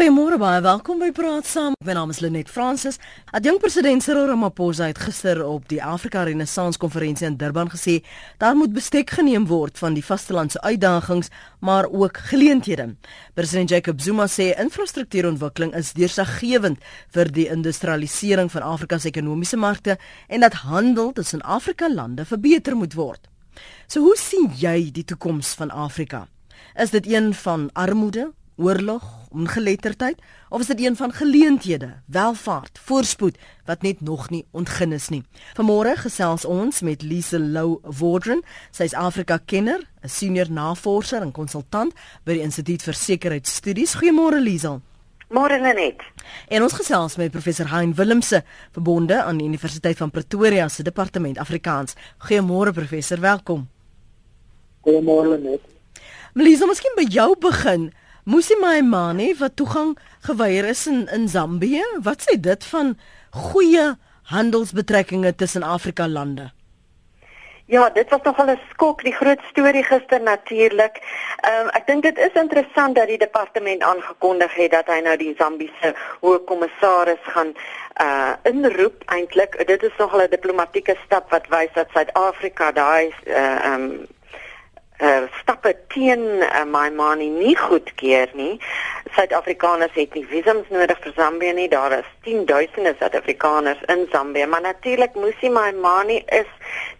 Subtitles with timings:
[0.00, 1.74] Goeiemôre baie welkom by Praat Saam.
[1.84, 2.96] My naam is Lenet Fransis.
[3.36, 7.98] Adjunk president Cyril Ramaphosa het gister op die Afrika Renaissance konferensie in Durban gesê
[8.40, 11.28] daar moet bestek geneem word van die vastelandse uitdagings,
[11.60, 12.94] maar ook geleenthede.
[13.36, 16.80] President Jacob Zuma sê infrastruktuurontwikkeling is deursaggewend
[17.12, 19.98] vir die industrialisering van Afrika se ekonomiese markte
[20.28, 23.28] en dat handel tussen Afrika lande verbeter moet word.
[23.86, 26.24] So hoe sien jy die toekoms van Afrika?
[26.72, 28.30] Is dit een van armoede,
[28.60, 34.92] oorlog, ongeletterdheid of is dit een van geleenthede, welvaart, voorspoed wat net nog nie ontgin
[34.92, 35.22] is nie.
[35.56, 41.94] Vanmôre gesels ons met Lise Lou Wardren, sy's Afrika kenner, 'n senior navorser en konsultant
[42.24, 43.94] by die Instituut vir Sekuriteitsstudies.
[43.94, 44.80] Goeiemôre Lise.
[45.30, 46.00] Môre net.
[46.48, 48.42] En ons gesels met professor Hein Willemse,
[48.72, 51.94] verbonde aan die Universiteit van Pretoria se departement Afrikaans.
[52.18, 53.68] Goeiemôre professor, welkom.
[54.80, 55.60] Goeiemôre net.
[56.34, 57.92] Lise, miskien by jou begin.
[58.24, 62.98] Musi Maimane wat toegang geweier is in in Zambië, wat sê dit van
[63.30, 66.50] goeie handelsbetrekkinge tussen Afrika lande?
[67.64, 71.00] Ja, dit was nogal 'n skok, die groot storie gister natuurlik.
[71.40, 75.16] Ehm um, ek dink dit is interessant dat die departement aangekondig het dat hy nou
[75.16, 77.54] die Zambiese hoë kommissaris gaan
[78.00, 79.66] uh inroep eintlik.
[79.66, 84.19] Dit is nogal 'n diplomatieke stap wat wys dat Suid-Afrika daai uh ehm um, uh,
[85.60, 88.60] stappe teen uh, my money nie goedkeur nie.
[89.14, 91.68] Suid-Afrikaners het nie visums nodig vir Zambië nie.
[91.68, 96.48] Daar is 10000 Suid-Afrikaners in Zambië, maar natuurlik moes hy my money is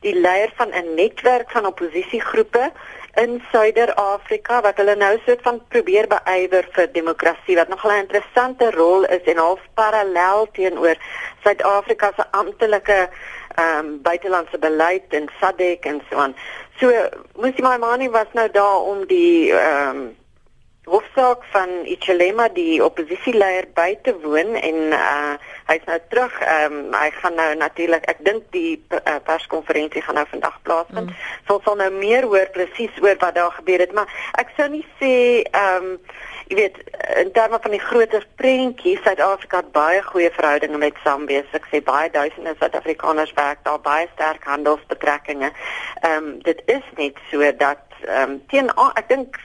[0.05, 2.73] die leier van 'n netwerk van oppositiegroepe
[3.17, 8.71] in Suider-Afrika wat hulle nou soort van probeer beywer vir demokrasie wat nog 'n interessante
[8.71, 10.97] rol is en half parallel teenoor
[11.45, 13.09] Suid-Afrika se amptelike
[13.61, 16.35] ehm um, buitelandse beleid en SADC en so aan.
[16.81, 16.93] So
[17.37, 20.09] Musi Maimani was nou daar om die ehm um,
[20.91, 25.35] hofsaak van Ichelema die oppositieleier by te woon en uh
[25.71, 26.35] hy's nou terug.
[26.43, 31.13] Ehm um, hy gaan nou natuurlik ek dink die uh, perskonferensie gaan nou vandag plaasvind.
[31.13, 31.29] Mm.
[31.47, 34.11] So sal nou meer hoor presies oor wat daar gebeur het, maar
[34.43, 35.15] ek sou nie sê
[35.45, 35.95] ehm um,
[36.51, 36.79] jy weet
[37.23, 41.45] in terme van die groter prentjie Suid-Afrika het baie goeie verhoudinge met Zambië.
[41.55, 45.53] Ek sê baie duisende Suid-Afrikaners werk daar baie sterk handelsbetrekkinge.
[46.01, 49.39] Ehm um, dit is net so dat ehm um, teen ek dink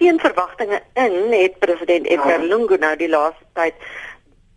[0.00, 3.74] teen verwagtinge in het president Edgar Lungu nou die laaste tyd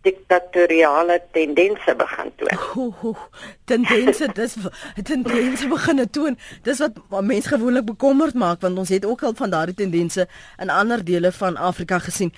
[0.04, 3.16] diktatoriale tendense begin toon.
[3.64, 4.56] Tendense dis
[5.02, 6.38] tendense begin toon.
[6.62, 10.28] Dis wat mense gewoonlik bekommerd maak want ons het ook al van daardie tendense
[10.60, 12.32] in ander dele van Afrika gesien.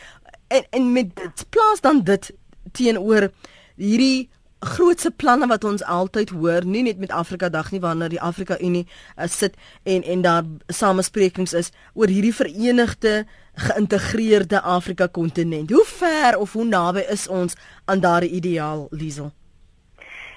[0.49, 2.32] En en met dit plaas dan dit
[2.72, 3.31] teenoor
[3.77, 4.28] hierdie
[4.66, 8.56] grootse planne wat ons altyd hoor, nie net met Afrika Dag nie wanneer die Afrika
[8.60, 9.54] Unie uh, sit
[9.84, 15.70] en en daar samesprekings is oor hierdie verenigde geïntegreerde Afrika kontinent.
[15.70, 19.32] Hoe ver of hoe naby is ons aan daardie ideaal, Liesel?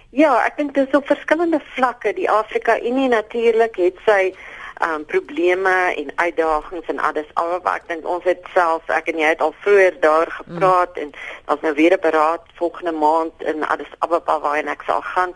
[0.10, 2.14] Ja, ek dink dit is op verskillende vlakke.
[2.18, 4.34] Die Afrika Unie natuurlik het sy
[4.80, 9.28] um probleme en uitdagings en alles alhoewel ek dink ons het self ek en jy
[9.34, 11.02] het al vroeër daar gepraat mm.
[11.04, 11.12] en
[11.50, 15.32] daar's nou weer 'n beraad volgende maand in Addis Ababa waar ek sal gaan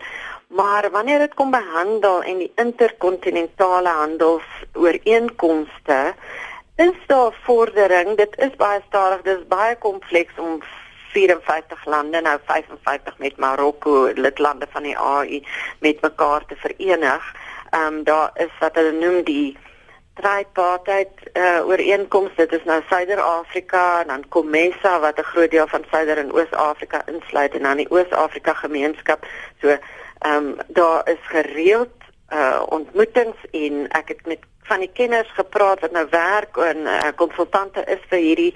[0.48, 6.14] maar wanneer dit kom by handel en die interkontinentale handelsooreenkomste
[6.76, 8.16] is daar vordering?
[8.16, 9.22] Dit is baie stadig.
[9.22, 10.62] Dit is baie kompleks om
[11.12, 15.40] 54 lande nou 55 met Marokko lidlande van die AU
[15.78, 17.34] met mekaar te verenig.
[17.70, 19.58] Ehm um, daar is wat hulle noem die
[20.14, 25.84] tripartite uh, ooreenkoms dit is nou Suider-Afrika en dan COMESA wat 'n groot deel van
[25.90, 29.26] Suider en Oos-Afrika insluit en dan die Oos-Afrika gemeenskap.
[29.60, 29.80] So ehm
[30.34, 31.94] um, daar is gereeld
[32.32, 37.12] uh, ontmoetings en ek het met van die kenners gepraat wat nou werk en uh,
[37.20, 38.52] konsultante is vir hierdie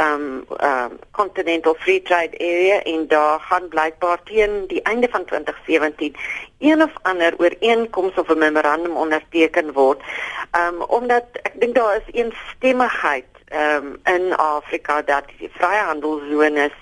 [0.00, 6.16] um um continental free trade area en daar gaan blykbaar teen die einde van 2017
[6.58, 10.00] een of ander ooreenkoms of 'n memorandum onderteken word.
[10.56, 16.76] Um omdat ek dink daar is eensstemmigheid um in Afrika dat die vryhandelszones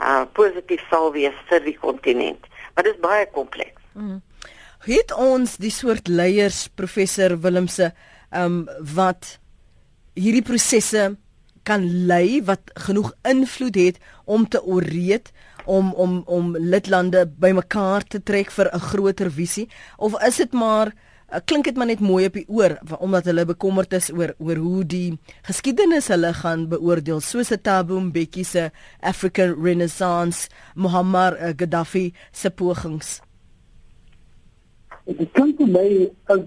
[0.00, 2.46] uh positief sal wees vir die kontinent.
[2.74, 3.80] Maar dit is baie kompleks.
[3.92, 4.22] Mm.
[4.86, 7.94] Het ons die soort leiers professor Willemse
[8.32, 9.38] um wat
[10.14, 11.16] hierdie prosesse
[11.66, 15.32] kan lei wat genoeg invloed het om te ooreed
[15.66, 19.68] om om om lidlande bymekaar te trek vir 'n groter visie?
[19.98, 20.92] Of is dit maar
[21.32, 24.56] uh, klink dit maar net mooi op die oor omdat hulle bekommerd is oor oor
[24.56, 28.70] hoe die geskiedenis hulle gaan beoordeel soos Thabo Mbeki se
[29.00, 33.20] African Renaissance Muammar uh, Gaddafi se pogings
[35.06, 35.88] Dit klink vir my
[36.34, 36.40] as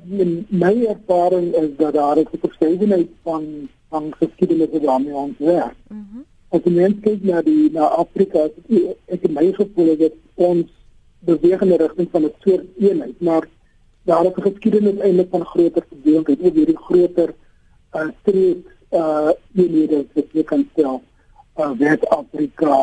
[0.52, 5.76] my ervaring is dat daar 'n verskeidenheid van van geskiedenisse daarmee ontwerp.
[5.88, 6.20] Mhm.
[6.50, 8.48] as jy mens kyk na die na Afrika,
[9.14, 10.72] ek het my gevoel dat ons
[11.28, 13.48] beweeg in die rigting van 'n soort eenheid, maar
[14.06, 17.30] daar is 'n geskiedenis eintlik van groter verdeeldheid, oor hierdie groter
[17.96, 21.02] uh streek uh eenhede wat jy kan stel.
[21.58, 22.74] Uh West-Afrika,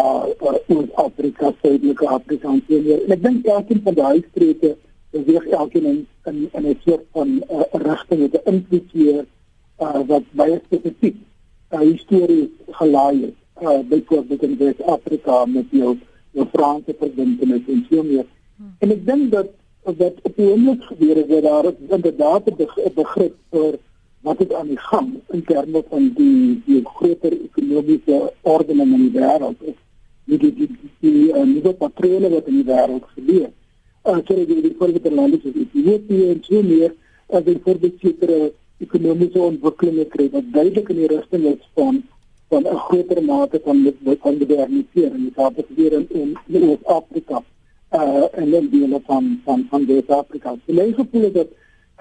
[0.43, 3.05] uh, Oos-Afrika, Suidelike Afrika en so meer.
[3.05, 4.76] En ek dink elkeen van daai streke
[5.16, 9.24] beweeg elkeen in in, in 'n soort van uh, rigting met 'n invloed hier
[9.78, 11.16] uh wat baie spesifiek
[11.70, 15.98] uh histories gelaai het uh byvoorbeeld in Wes-Afrika met jou
[16.30, 18.26] jou Franse verbintenis en so meer.
[18.56, 18.74] Hmm.
[18.78, 19.48] En ek dink dat
[19.96, 23.78] dat op die oomblik gebeur is dat daar inderdaad 'n begrip vir
[24.20, 29.20] wat het aan die gang in terme van die die groter ekonomiese ordening in die
[29.20, 29.78] wêreld is
[30.24, 33.50] die die die die, die uh, nuwe patrone wat in die wêreld gebeur.
[34.06, 36.93] Uh sorry die die voorbeelde lande soos Ethiopië en so meer
[37.26, 38.53] as uh, die voorbeelde
[38.85, 42.03] ekonomiese ontwikkeling kry wat duidelik in die rigting is van
[42.49, 43.81] van 'n groter mate van
[44.23, 47.43] van modernisering in Afrika gebeur in in Oos-Afrika
[47.93, 50.55] uh en dan die hele van van van Wes-Afrika.
[50.67, 51.49] So my gevoel is dat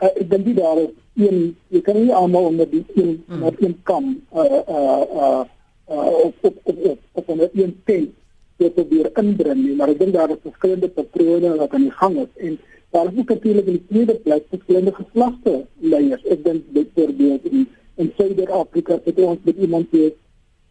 [0.02, 3.40] uh, ek dink die daar is een jy kan nie almal onder die een mm.
[3.40, 5.44] net een kam uh uh uh
[5.90, 8.14] uh op op op op, op, op een tent
[8.58, 12.20] wat weer inbring nie, maar ek dink daar is verskillende patrone wat aan die gang
[12.24, 12.60] is en
[12.96, 16.24] daar is ook natuurlik in die tweede plek verskillende geslagte leiers.
[16.32, 20.12] Ek dink byvoorbeeld in in Suid-Afrika het ons met iemand hier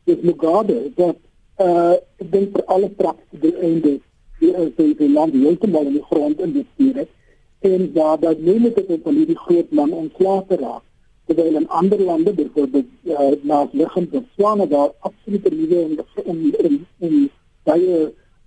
[0.05, 1.17] dis Mugabe dat
[1.61, 3.99] uh ek dink vir alle praktiese einde
[4.41, 8.67] die is die, die land heeltemal in die grond investeer het en daar dat neem
[8.67, 10.83] dit op van hierdie groot man ontslae te raak
[11.27, 16.87] terwyl in ander lande byvoorbeeld uh, na liggend Botswana daar absolute nuwe en en en,
[16.99, 17.31] en
[17.64, 17.99] baie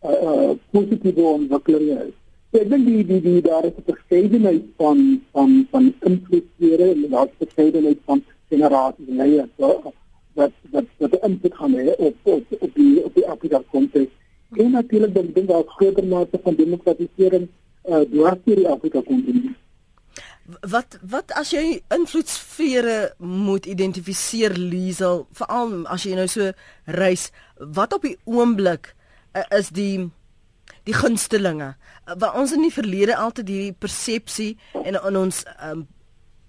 [0.04, 2.16] uh, uh positiewe ontwikkelinge is.
[2.52, 7.10] So, ek dink die die die daar is 'n verskeidenheid van van van invloedssfere en
[7.10, 9.50] daar is 'n verskeidenheid van generasies en leiers.
[9.58, 9.94] So,
[10.38, 14.12] wat wat wat die invloed gaan hê op op op die op die Afrika konteks.
[14.56, 17.48] En natuurlik dan dink daar groter mate van demokratisering
[17.86, 19.56] uh deur die Afrika konteks.
[20.62, 26.52] Wat wat as jy invloedsfere moet identifiseer Liesel veral as jy nou so
[26.86, 28.94] reis wat op die oomblik
[29.58, 30.10] is die
[30.88, 34.54] die gunstelinge uh, wat ons in die verlede altyd hierdie persepsie
[34.84, 35.88] en in ons um,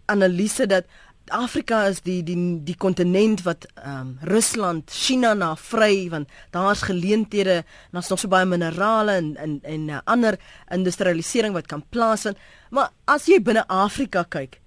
[0.08, 0.88] analise dat
[1.30, 6.82] Afrika is die die die kontinent wat ehm um, Rusland, China na vry want daar's
[6.88, 10.38] geleenthede, daar's nog so baie minerale en en en uh, ander
[10.72, 12.38] industrialisering wat kan plaasvind.
[12.70, 14.60] Maar as jy binne Afrika kyk,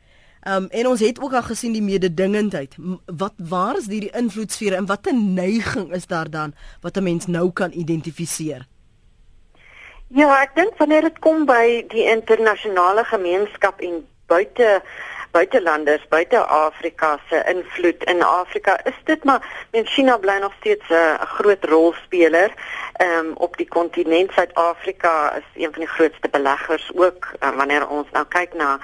[0.47, 4.85] um, en ons het ook al gesien die mededingendheid, wat waar is hierdie invloedsfere en
[4.85, 8.67] watter neiging is daar dan wat 'n mens nou kan identifiseer?
[10.07, 14.81] Ja, ek dink wanneer dit kom by die internasionale gemeenskap en buite
[15.31, 18.83] buitelanders buite Afrika se invloed in Afrika.
[18.83, 22.51] Is dit maar men China bly nog steeds 'n groot rolspeler
[23.01, 28.07] um, op die kontinent Suid-Afrika is een van die grootste beleggers ook um, wanneer ons
[28.11, 28.79] nou kyk na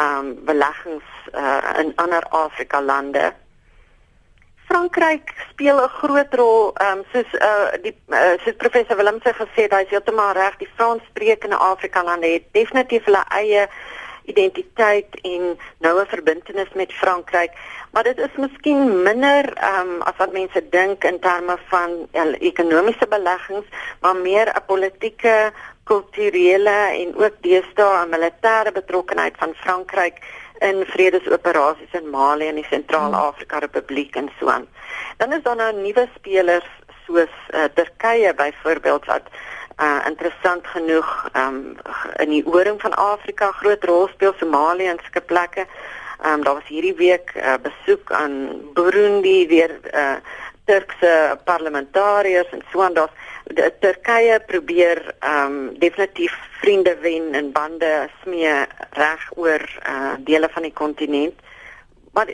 [0.00, 1.04] um, beleggings
[1.34, 3.32] uh, in ander Afrika lande.
[4.64, 9.62] Frankryk speel 'n groot rol um, soos uh, die uh, soos professor Willem se gesê
[9.66, 13.68] het hy is heeltemal reg die Franssprekende Afrika lande het definitief hulle eie
[14.24, 17.52] identiteit en noue verbintenis met Frankryk,
[17.92, 22.24] maar dit is miskien minder ehm um, as wat mense dink in terme van ja,
[22.38, 23.66] ekonomiese beleggings,
[24.00, 25.52] maar meer 'n politieke,
[25.84, 30.16] kulturele en ook deesdae 'n militêre betrokkenheid van Frankryk
[30.58, 34.66] in vredesoperasies in Mali en die Sentraal-Afrika Republiek en so aan.
[35.16, 36.70] Dan is daar nou nuwe spelers
[37.06, 39.22] soos uh, Turkye byvoorbeeld wat
[39.78, 41.76] uh interessant genoeg um
[42.22, 45.66] in die ooring van Afrika groot rol speel Somalië en sulke plekke.
[46.24, 50.16] Um daar was hierdie week 'n uh, besoek aan Burundi deur uh
[50.64, 52.94] Turkse parlementariërs en so aan.
[52.94, 60.62] Daar's Turkye probeer um definitief vriende wen en bande smee reg oor uh dele van
[60.62, 61.34] die kontinent.
[62.12, 62.28] Maar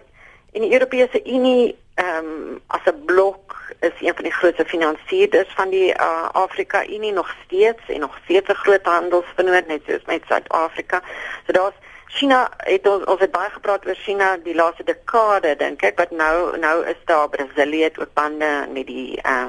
[0.53, 5.51] in die Europese Unie ehm um, as 'n blok is een van die grootste finansierders
[5.55, 10.23] van die uh, Afrika Unie nog steeds en nog 'n groot handelsvernoot net soos met
[10.29, 11.03] Suid-Afrika.
[11.47, 11.75] So daar's
[12.07, 16.11] China het ons ons het baie gepraat oor China die laaste dekade dink ek wat
[16.11, 19.47] nou nou is daar Brasilië het ook bande met die uh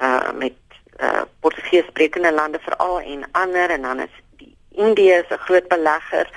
[0.00, 0.58] uh met
[1.00, 6.30] uh Portugees sprekende lande veral en ander en dan is die Indië 'n groot belegger.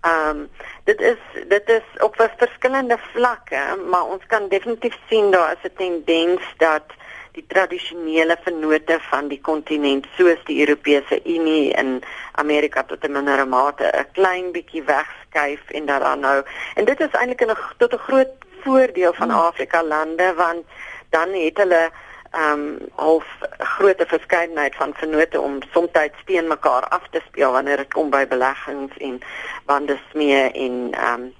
[0.00, 0.50] Ehm um,
[0.86, 5.76] dit is dit is op verskillende vlakke, maar ons kan definitief sien daar is 'n
[5.76, 6.86] tendens dat
[7.32, 12.00] die tradisionele vennote van die kontinent soos die Europese Unie en
[12.32, 16.42] Amerika tot 'n mindere mate 'n klein bietjie wegskuif en dat dan nou
[16.74, 19.38] en dit is eintlik 'n tot 'n groot voordeel van hmm.
[19.38, 20.64] Afrika lande want
[21.10, 21.90] dan het hulle
[22.30, 23.24] ehm um, half
[23.58, 25.90] groot verskeidenheid van vennote om soms
[26.24, 29.20] teen mekaar af te speel wanneer dit kom by beleggings en
[29.66, 31.32] bande smee en ehm um,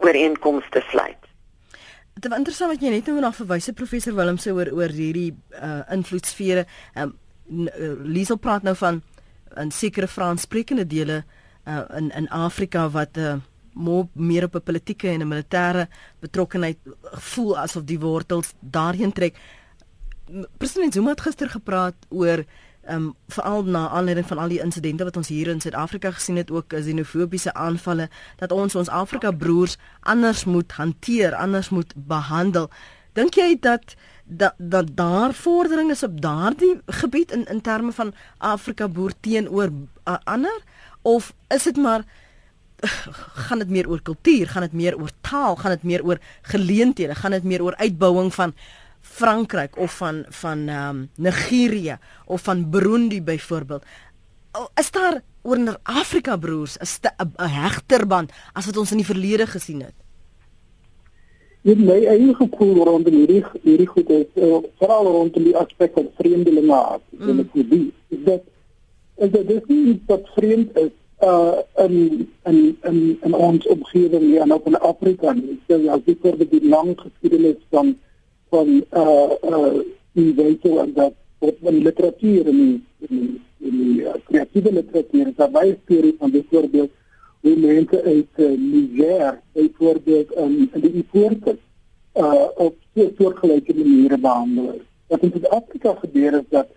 [0.00, 1.18] ooreenkomste sluit.
[2.14, 5.32] Dit is interessant wat jy net nou na verwyse professor Willem se oor oor hierdie
[5.56, 6.66] uh, invloedsfere.
[6.94, 7.18] Ehm um,
[8.04, 9.02] Liesel praat nou van
[9.60, 11.24] in sekere Franssprekende dele
[11.68, 13.34] uh, in in Afrika wat uh,
[14.12, 15.88] meer op 'n politieke en 'n militêre
[16.20, 19.36] betrokkenheid voel asof die wortels daarheen trek.
[20.58, 22.44] President Zuma het gister gepraat oor
[22.82, 26.36] ehm um, veral na aanleiding van al die insidente wat ons hier in Suid-Afrika gesien
[26.36, 32.70] het ook xenofobiese aanvalle dat ons ons Afrika broers anders moet hanteer, anders moet behandel.
[33.12, 38.14] Dink jy dat dat dat daar vordering is op daardie gebied in in terme van
[38.38, 39.70] Afrika boer teenoor
[40.04, 40.62] uh, ander
[41.02, 42.04] of is dit maar
[43.46, 47.14] gaan dit meer oor kultuur, gaan dit meer oor taal, gaan dit meer oor geleenthede,
[47.14, 48.54] gaan dit meer oor uitbouing van
[49.02, 53.84] Frankryk of van van ehm um, Nigerië of van Burundi byvoorbeeld.
[54.74, 59.80] Is daar oor Afrika broers 'n hegter band as wat ons in die verlede gesien
[59.80, 59.94] het?
[61.62, 66.08] Dit my eie gevoel rondom hierdie hierdie goed is uh, veral rondom die aspek van
[66.18, 67.02] vreemdelinge aard.
[67.10, 67.36] Mm.
[67.36, 68.42] Dit is dit is dat
[69.16, 70.90] is dat dis nie wat vreemd is
[71.22, 75.60] uh in in in in ons omgewing hier en ook in Afrika nie.
[75.68, 77.94] So ja, dit word die lang geskiedenis van
[78.52, 78.68] van
[79.02, 79.80] uh uh
[80.12, 85.30] die wêreld en dat wat in literatuur en in die, in die uh, kreatiewe literatuur.
[85.30, 86.90] Is daar baie stories van byvoorbeeld
[87.40, 91.64] hoe mense uit uh, Niger byvoorbeeld um, in die Ivoorkust
[92.14, 94.86] uh op so soortgelyke maniere behandel is.
[95.08, 96.68] Wat in Suid-Afrika gebeur is dat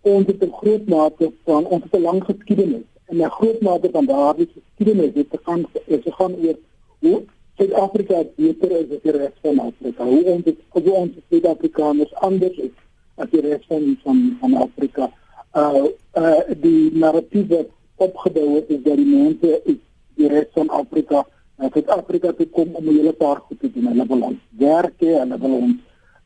[0.00, 4.06] ons het 'n groot mate van ons 'n lang geskiedenis en 'n groot mate van
[4.06, 6.58] daardie geskiedenis het gegaan is gegaan oor
[6.98, 7.22] hoe
[7.58, 10.04] Suid-Afrika beter is as die res van Afrika.
[10.04, 12.72] Hoe ons dit hoe ons Suid-Afrikaners anders is
[13.20, 15.10] as die res van van, van Afrika.
[15.52, 15.84] Uh
[16.16, 17.52] uh die narratief
[17.96, 19.80] opgebou het is dat die mense is
[20.16, 21.26] die res van Afrika
[21.58, 23.86] na Suid-Afrika toe kom om 'n hele paar goed te doen.
[23.92, 25.76] Hulle wil ons werk, hulle wil ons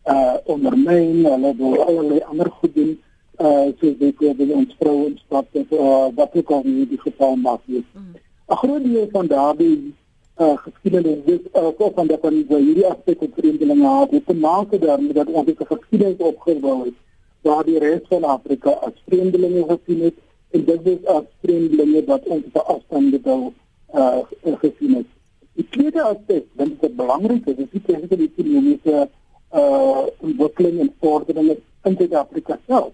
[0.07, 2.95] uh ondermyn, hulle wil allerlei ander goed doen
[3.41, 7.37] uh so dit word in ons vrouens wat uh, wat ook al nie die geval
[7.37, 7.89] mag wees.
[7.93, 8.15] Mm.
[8.49, 9.95] 'n Groot deel van daardie
[10.39, 14.35] uh geskiedenis dis uh ook van dat van hierdie aspek van vreemdelinge het dit te
[14.35, 16.95] maak daarmee dat ons 'n geskiedenis opgebou het
[17.43, 20.15] waar die res van Afrika as vreemdelinge gesien het
[20.51, 23.53] en dit is as vreemdelinge wat ons op afstande wil
[23.95, 24.19] uh
[24.65, 25.07] gesien het.
[25.53, 29.09] Die tweede aspek wat dit belangrik is, is die die ekonomiese
[29.55, 32.93] uh ontwikkeling en vordering in Suid-Afrika self.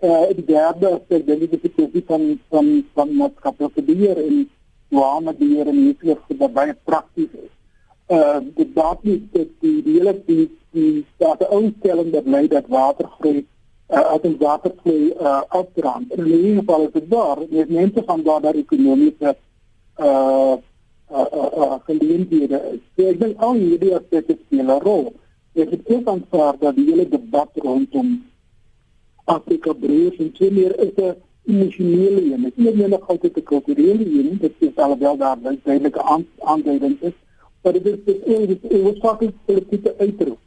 [0.00, 4.48] Uh die derde aspek dink ek is die kwessie van van van maatskaplike beheer en
[4.92, 7.52] douane beheer en hierdie goed wat baie prakties is.
[8.12, 10.46] Uh die data is dat die die hele die
[10.76, 13.44] die data aanstelling dat lei dat watergroei
[13.92, 16.12] uh as die watervloei uh afdraand.
[16.12, 19.36] En in ieder geval is dit daar, net mense van daar daar ekonomiese
[19.98, 20.56] uh
[21.10, 21.26] uh
[21.62, 22.60] uh geleenthede.
[22.96, 25.12] So ek dink al hierdie aspekte speel 'n rol.
[25.54, 28.22] Ek het ook aanvaar dat die hele debat rondom
[29.24, 34.38] Afrika breër en twee meer is 'n emosionele is nie net altyd 'n kulturele een,
[34.40, 36.02] dit is alhoewel daar duidelike
[36.38, 37.16] aanduiding is,
[37.62, 40.38] maar dit is dit is dit wat fakkies politieke uitroep.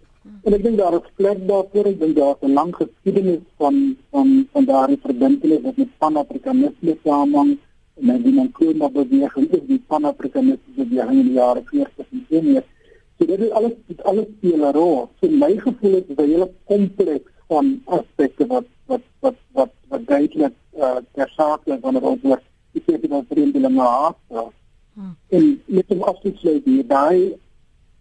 [0.44, 3.98] En ek dink daar is plek daarvoor, ek dink daar is 'n lang geskiedenis van
[4.12, 7.58] van van daardie verbintenis wat met Pan-Afrikanisme saamhang
[7.98, 12.42] en dan die Nkomo beweging, is die Pan-Afrikanisme beweging in die jare 40 en so
[12.42, 12.64] meer.
[13.18, 15.10] So dit is alles dit alles speel 'n rol.
[15.20, 19.72] So my gevoel is dit is 'n hele kompleks van aspekte wat wat wat wat
[19.88, 22.42] wat duidelik uh, ter sake wanneer ons oor
[22.76, 24.18] die kwessie van vreemdelinge haat.
[24.94, 25.16] Hmm.
[25.30, 27.36] En met om af te sluit hier daai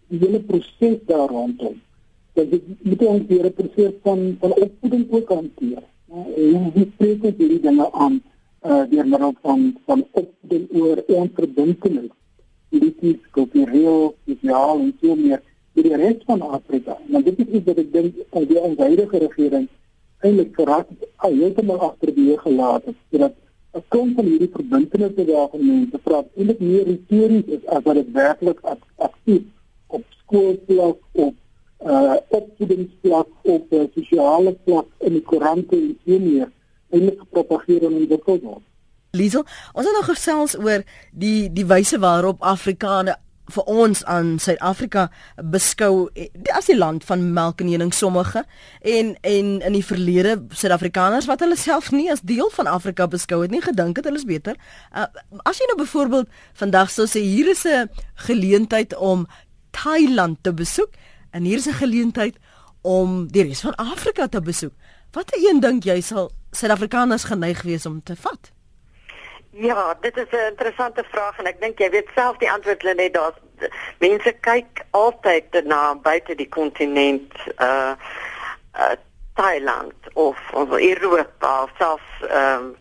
[0.07, 1.81] die hele proses daar rondom.
[2.33, 5.83] Dat dit moet ons weer 'n proses van van opvoeding ook hanteer.
[6.35, 8.21] En hoe spreek ons hierdie dinge aan
[8.65, 12.13] uh deur middel van van opvoeding oor onverbintenis
[12.69, 15.41] politiek, kultureel, sosiaal en so meer
[15.75, 16.97] vir die res van Afrika.
[17.11, 19.67] Nou dit is iets wat ek dink die huidige regering
[20.25, 20.85] eintlik verras
[21.27, 23.35] al heeltemal agter die weer gelaat het sodat
[23.75, 27.95] 'n klomp van hierdie verbintenisse daar van mense praat eintlik meer retories is as wat
[27.95, 28.59] dit werklik
[29.07, 29.43] aktief
[29.87, 31.35] op skoolvlak op
[31.85, 36.47] uh opvoedingsvlak op uh, sosiale vlak in die koerante en so meer
[36.89, 38.63] eintlik gepropageer en ontwikkel word.
[39.11, 43.19] Liesel, ons het nog gesels oor die die wyse waarop Afrikaner
[43.53, 45.09] vir ons aan Suid-Afrika
[45.53, 46.07] beskou
[46.55, 48.43] as die land van melk en honing sommige
[48.81, 53.41] en en in die verlede Suid-Afrikaners wat hulle self nie as deel van Afrika beskou
[53.43, 54.57] het nie gedink het hulle is beter.
[54.95, 55.05] Uh,
[55.45, 57.89] as jy nou byvoorbeeld vandag sou sê hier is 'n
[58.27, 59.27] geleentheid om
[59.71, 60.91] Thailand te besoek
[61.31, 62.35] en hier is 'n geleentheid
[62.81, 64.73] om die res van Afrika te besoek.
[65.11, 68.54] Watter een dink jy sal Suid-Afrikaners geneig wees om te vat?
[69.57, 72.93] Ja, dit is 'n interessante vraag en ek dink jy weet self die antwoord lê
[72.95, 73.33] net daar.
[73.99, 77.93] Mense kyk altyd na buite die kontinent uh
[78.75, 78.95] uh
[79.33, 82.75] Thailand of of Europa of selfs ehm um,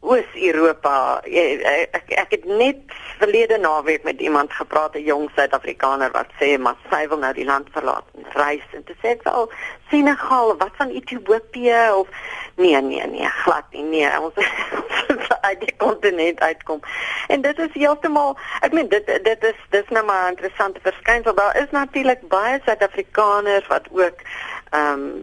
[0.00, 1.20] Oos-Europa.
[1.24, 2.80] Ek ek het net
[3.18, 7.44] verlede naweek met iemand gepraat, 'n jong Suid-Afrikaner wat sê maar sy wil nou die
[7.44, 9.52] land verlaat en reis en toe sê ek wel
[9.90, 12.08] Senegal, wat van Ethiopië of
[12.56, 13.82] nee nee nee, glad nie.
[13.82, 14.34] Nee, ons
[15.44, 16.80] uit die kontinent uitkom.
[17.28, 21.34] En dit is heeltemal ek meen dit dit is dis nou maar 'n interessante verskynsel.
[21.34, 24.18] Daar is natuurlik baie Suid-Afrikaners wat ook
[24.70, 25.22] ehm um,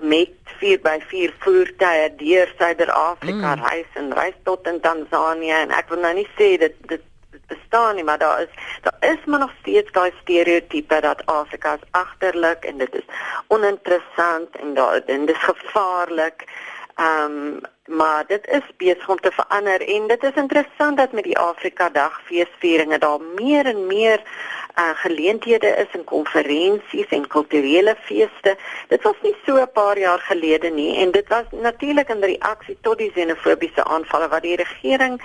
[0.00, 3.62] met 4x4 voertuie deur Suider-Afrika mm.
[3.62, 7.04] reis en reis tot in Tansanië en ek wil nou nie sê dit dit
[7.46, 11.88] bestaan nie maar daar is daar is maar nog steeds daai stereotipe dat Afrika is
[11.90, 13.06] agterlik en dit is
[13.46, 16.44] oninteressant en daar en dit is gevaarlik.
[16.96, 21.24] Ehm um, maar dit is besig om te verander en dit is interessant dat met
[21.24, 24.22] die Afrika Dag feesvieringe daar meer en meer
[24.78, 28.56] uh, geleenthede is in konferensies en kulturele feeste.
[28.88, 32.78] Dit was nie so 'n paar jaar gelede nie en dit was natuurlik in reaksie
[32.80, 35.20] tot die xenofobiese aanvalle wat die regering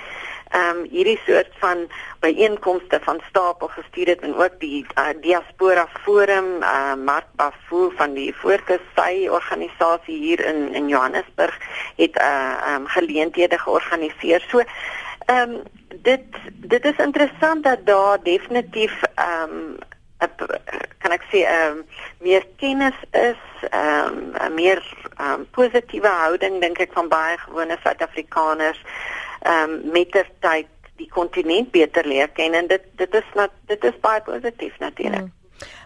[0.52, 1.88] ehm um, hierdie soort van
[2.20, 8.14] byeenkomste van stapel gestuur het en ook die uh, diaspora forum uh, Mark Bafu van
[8.14, 11.58] die Voorkusy organisasie hier in in Johannesburg
[11.96, 14.46] het uh, um, geleenthede georganiseer.
[14.50, 14.64] So
[15.26, 15.62] ehm um,
[16.02, 16.24] dit
[16.56, 19.78] dit is interessant dat daar definitief ehm um,
[21.02, 21.86] kan ek sê ehm um,
[22.20, 24.84] meer kennis is, ehm um, meer
[25.22, 28.82] um, positiewe houding dink ek van baie gewone Suid-Afrikaners
[29.42, 30.68] ehm um, met ter tyd
[31.02, 35.22] die kontinent beter leer ken en dit dit is nat, dit is baie positief natuurlik.
[35.22, 35.40] Mm.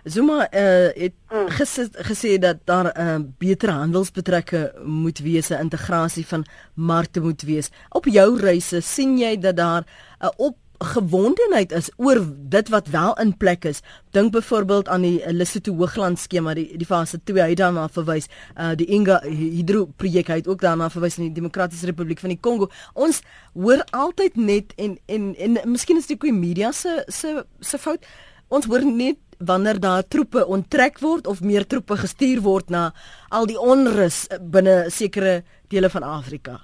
[0.04, 1.48] Zuma uh, het mm.
[1.58, 7.42] gesê, gesê dat daar 'n uh, beter handelsbetrekking moet wees, 'n integrasie van markte moet
[7.42, 7.70] wees.
[7.90, 12.88] Op jou reise sien jy dat daar 'n uh, op gewondenheid is oor dit wat
[12.88, 13.82] wel in plek is.
[14.12, 18.74] Dink byvoorbeeld aan die Lesotho Hoogland skema, die die fase 2 hy daarna verwys, uh
[18.76, 22.70] die Inga Hydro projek het ook daarna verwys in die Demokratiese Republiek van die Kongo.
[22.94, 23.22] Ons
[23.54, 27.78] hoor altyd net en en en, en miskien is dit die media se se se
[27.78, 28.06] fout.
[28.48, 32.94] Ons hoor net wanneer daar troepe onttrek word of meer troepe gestuur word na
[33.30, 36.62] al die onrus binne sekere dele van Afrika.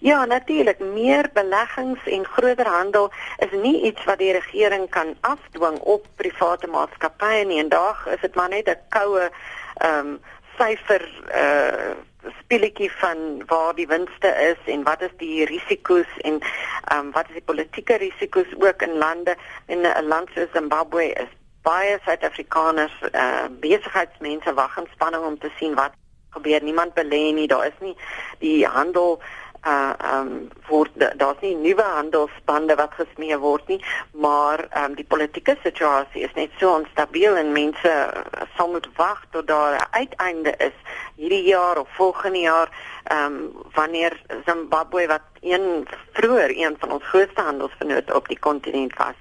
[0.00, 5.78] Ja, natuurlik, meer beleggings en groter handel is nie iets wat die regering kan afdwing
[5.78, 7.58] op private maatskappye nie.
[7.58, 9.30] En daag is dit maar net 'n koue
[9.74, 10.20] ehm um,
[10.58, 11.02] syfer
[11.34, 11.94] uh
[12.38, 17.26] speletjie van waar die winste is en wat is die risiko's en ehm um, wat
[17.28, 22.96] is die politieke risiko's ook in lande in 'n land soos Zimbabwe is baie Suid-Afrikaners
[23.12, 25.92] uh besigheidsmense wag in spanning om te sien wat
[26.34, 26.62] gebeur.
[26.62, 27.46] Niemand belê nie.
[27.46, 27.96] Daar is nie
[28.38, 29.20] die handel
[29.64, 33.80] uh um word daar's nie nuwe handelsbande wat gesmee word nie
[34.12, 39.24] maar um die politieke situasie is net so onstabiel en mense uh, sal moet wag
[39.30, 40.76] tot daar 'n uiteinde is
[41.16, 42.68] hierdie jaar of volgende jaar
[43.12, 49.16] um wanneer Zimbabwe wat een vroeër een van ons grootste handelsvennote op die kontinent was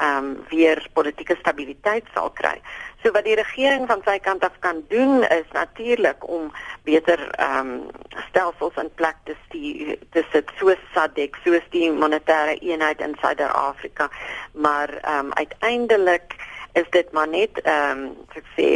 [0.00, 2.56] ehm um, weer politieke stabiliteit sal kry.
[3.02, 6.50] So wat die regering van sy kant af kan doen is natuurlik om
[6.88, 7.90] beter ehm um,
[8.28, 14.08] stelsels in plek te stuur te sit soos SADC, soos die monetêre eenheid in Suid-Afrika.
[14.52, 16.36] Maar ehm um, uiteindelik
[16.72, 18.68] is dit maar net ehm um, ek sê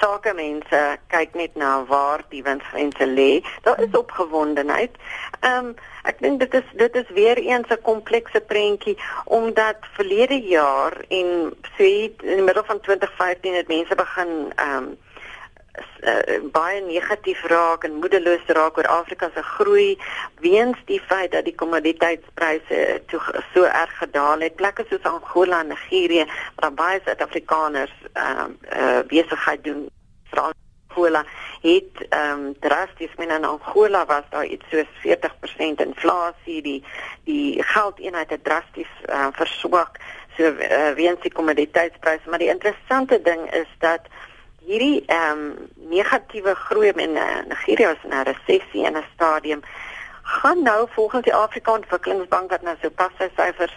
[0.00, 3.42] sakemense kyk net na waar die winsgrense lê.
[3.62, 4.96] Daar is opgewondenheid.
[5.40, 5.74] Ehm um,
[6.08, 11.52] ek dink dit is dit is weer eens 'n komplekse prentjie omdat verlede jaar en
[11.76, 11.90] sê
[12.22, 14.98] in die middel van 2015 het mense begin ehm um,
[15.78, 19.98] uh, baie negatief raak en moedeloos raak oor Afrika se groei
[20.40, 23.02] weens die feit dat die kommoditeitspryse
[23.54, 24.56] so erg gedaal het.
[24.56, 29.88] Plekke soos Angola en Nigerië waar baie Suid-Afrikaners ehm uh, uh, besigheid doen,
[30.90, 31.24] Angola
[31.60, 36.84] het ehm um, drasties men in Angola was daar iets soos 40% inflasie, die
[37.24, 39.98] die geldeenheid het drasties uh, verswak
[40.36, 44.00] so uh, weens die kommoditeitspryse, maar die interessante ding is dat
[44.70, 49.62] hierdie ehm um, negatiewe groei in uh, Nigeria is 'n resessie in 'n stadium
[50.30, 53.74] gaan nou volgens die Afrika Ontwikkelingsbank wat nou so pas sy syfers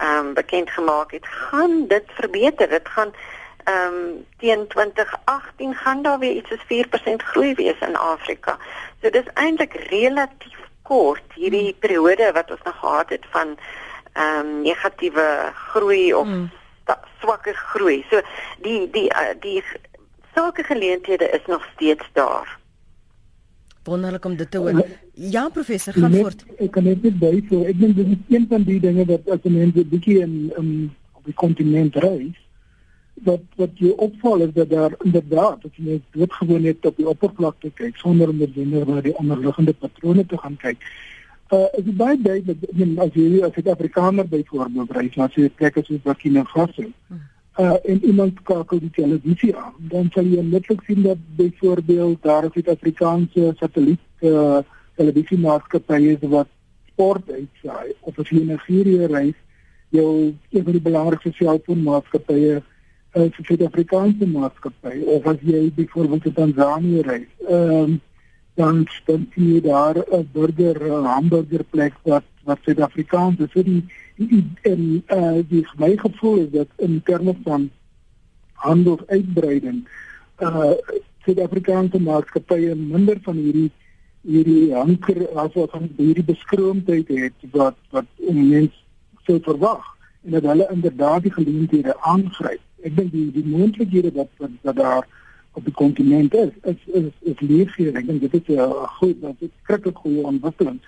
[0.00, 2.68] ehm um, bekend gemaak het, gaan dit verbeter.
[2.68, 3.12] Dit gaan
[3.64, 8.56] ehm um, teen 2018 gaan daar weer iets soos 4% groei wees in Afrika.
[9.02, 13.58] So dis eintlik relatief kort hierdie periode wat ons nog gehad het van
[14.12, 16.50] ehm um, negatiewe groei of hmm.
[17.20, 18.06] swakker groei.
[18.10, 18.20] So
[18.58, 19.64] die die uh, die
[20.34, 22.58] sakegeleenthede is nog steeds daar.
[23.82, 24.86] Wonderlik om dit te hoor.
[25.14, 26.44] Ja, professor, gaan net, voort.
[26.58, 29.46] Ek kan net by so ek dink dit is een van die dinge wat as
[29.48, 30.70] mense bietjie in in
[31.16, 32.36] op die kontinent reis
[33.24, 37.08] wat wat jy opval is dat daar inderdaad as jy net gewoon net op die
[37.08, 40.84] oppervlakte kyk sonder om net na die onderliggende patrone te gaan kyk.
[41.50, 45.76] Uh is dit baie duidelik as jy as 'n Afrikaner byvoorbeeld reis na 'n plek
[45.76, 46.84] as Burkina Faso.
[47.08, 52.22] Hmm uh, en iemand skakel die televisie aan, dan sal jy netlik sien dat byvoorbeeld
[52.22, 54.58] daar is Suid-Afrikaanse satelliet uh,
[54.94, 56.48] televisiemaatskappye wat
[56.92, 59.38] sport uitsaai of as jy na Nigerië reis,
[59.90, 61.40] jou een van die belangrikste is
[63.16, 67.30] uh, 'n Suid-Afrikaanse maatskappy of as jy byvoorbeeld in Tanzanië reis.
[67.48, 68.00] Um,
[68.54, 73.64] dan sien jy daar 'n burger 'n hamburger plek wat wat Suid-Afrikaans is.
[73.64, 73.84] Die
[74.62, 77.70] en uh die my gevoel is dat in terme van
[78.52, 79.88] handelsuitbreiding
[80.38, 80.72] uh
[81.24, 83.70] Suid-Afrikaanse maatskappye minder van hierdie
[84.20, 88.76] hierdie anker as wat van hierdie beskroomdheid het wat wat mense
[89.24, 89.84] sou verwag
[90.24, 92.60] en dat hulle inderdaad die geleenthede aangryp.
[92.84, 95.08] Ek dink die die moontlikhede wat wat, daar
[95.52, 97.96] op die kontinent is is is, is leefbaar.
[98.00, 100.80] Ek dink dit is 'n goed, dit is 'n krikke goeie ontwikkeling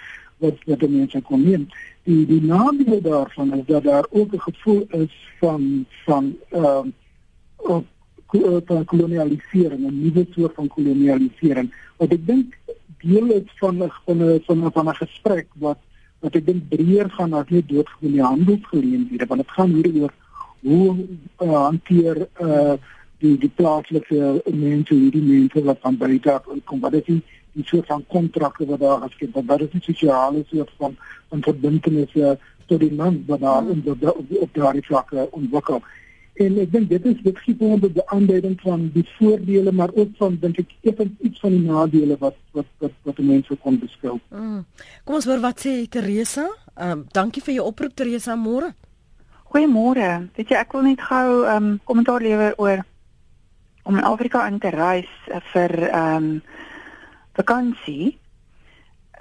[0.42, 1.68] wat wat die mense kon neem.
[2.09, 6.92] Die die nadeel daarvan is dat daar ook 'n gevoel is van van ehm
[7.68, 7.83] uh,
[8.64, 11.68] van kolonialisering, 'n nuwe soort van kolonialisering.
[11.96, 12.59] Wat ek dink
[13.02, 15.78] deel is van 'n van 'n van 'n van 'n gesprek wat
[16.20, 20.12] wat ek dink breër gaan as net doodgewoon die handelsgeleenthede, want dit gaan hier oor
[20.61, 20.96] hoe
[21.42, 22.74] uh, hanteer uh
[23.18, 27.86] die die plaaslike mense, hierdie mense wat van buite af kom, wat die die soort
[27.86, 29.48] van kontrakte wat daar geskep word.
[29.48, 30.96] Daar is 'n sosiale soort van
[31.28, 33.92] van verbintenisse tot die man wat daar in hmm.
[33.92, 35.82] op, op, op daardie vlakke ontwikkel.
[36.40, 40.14] En ek dink dit is dit gee onder die aanduiding van die voordele maar ook
[40.16, 43.76] van dink ek effens iets van die nadele wat wat wat wat die mense kon
[43.78, 44.22] beskryf.
[44.30, 44.62] Mm.
[45.04, 46.48] Kom ons hoor wat sê Teresa.
[46.74, 48.72] Ehm um, dankie vir jou oproep Teresa môre.
[49.52, 50.08] Goeiemôre.
[50.38, 52.84] Weet jy ek wil net gou ehm um, kommentaar lewer oor
[53.84, 56.42] om in Afrika in te reis uh, vir ehm um,
[57.33, 58.18] vakansie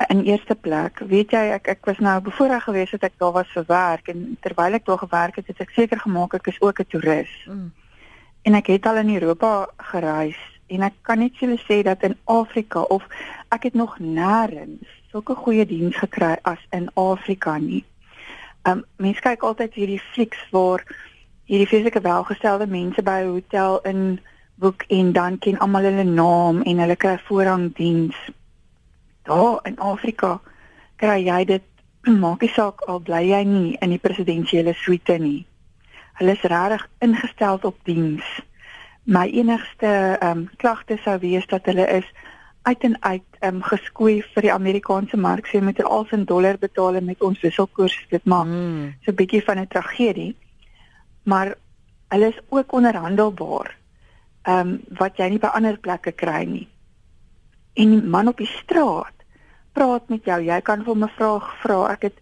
[0.07, 0.99] in eerste plek.
[1.07, 4.37] Weet jy ek ek was nou bevoorreg geweest dat ek daar was vir werk en
[4.41, 7.45] terwyl ek daar gewerk het, het ek seker gemaak ek is ook 'n toerist.
[7.47, 7.71] Mm.
[8.41, 12.17] En ek het al in Europa gereis en ek kan net julle sê dat in
[12.25, 13.03] Afrika of
[13.49, 17.83] ek het nog nêrens sulke goeie diens gekry as in Afrika nie.
[18.63, 20.85] Um mense kyk altyd hierdie flieks waar
[21.45, 24.19] hierdie fisieke welgestelde mense by 'n hotel in
[24.61, 28.17] boek en dan ken almal hulle naam en hulle kry voorrangdiens.
[29.25, 30.35] Daar in Afrika
[31.01, 31.65] kry jy dit
[32.23, 35.39] maak nie saak al bly jy nie in die presidentsiële suite nie.
[36.19, 38.27] Hulle is regtig ingestel op diens.
[39.09, 42.05] My enigste ehm um, klagte sou wees dat hulle is
[42.69, 45.49] uit en uit ehm um, geskoei vir die Amerikaanse mark.
[45.49, 47.97] Sy moet al sy dollar betaal met ons wisselkoers.
[48.13, 48.93] Dit maak mm.
[49.01, 50.35] so 'n bietjie van 'n tragedie.
[51.23, 51.55] Maar
[52.13, 53.80] hulle is ook onderhandelbaar
[54.41, 56.67] ehm um, wat jy nie by ander plekke kry nie.
[57.73, 59.13] En die man op die straat
[59.71, 60.41] praat met jou.
[60.43, 61.91] Jy kan vir 'n vraag vra.
[61.91, 62.17] Ek het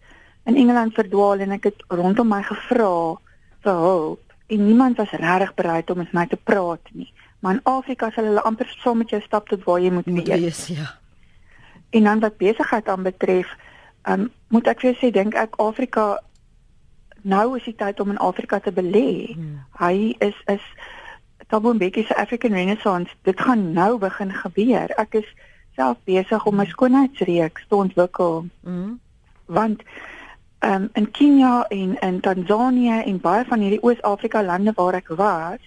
[0.45, 3.15] in Engeland verdwaal en ek het rondom my gevra
[3.63, 7.13] vir hulp en niemand was regtig bereid om met my te praat nie.
[7.39, 10.27] Maar in Afrika sal hulle amper saam met jou stap tot waar jy moet, moet
[10.27, 10.39] wees.
[10.39, 10.67] wees.
[10.67, 10.95] Ja.
[11.89, 13.55] En dan wat besigheid aanbetref,
[14.01, 16.19] ehm um, moet ek vir sê dink ek Afrika
[17.21, 19.33] nou is die tyd om in Afrika te belê.
[19.35, 19.59] Hmm.
[19.77, 20.63] Hy is is
[21.49, 24.91] Thabo Mbeki se African Renaissance, dit gaan nou begin gebeur.
[25.01, 25.29] Ek is
[25.73, 28.43] self besig om my skoonheidsreeks te ontwikkel.
[28.61, 28.99] Mm.
[29.45, 29.81] Want
[30.59, 35.07] ehm um, in Kenia en in Tanzanië en baie van hierdie Oos-Afrika lande waar ek
[35.07, 35.65] was,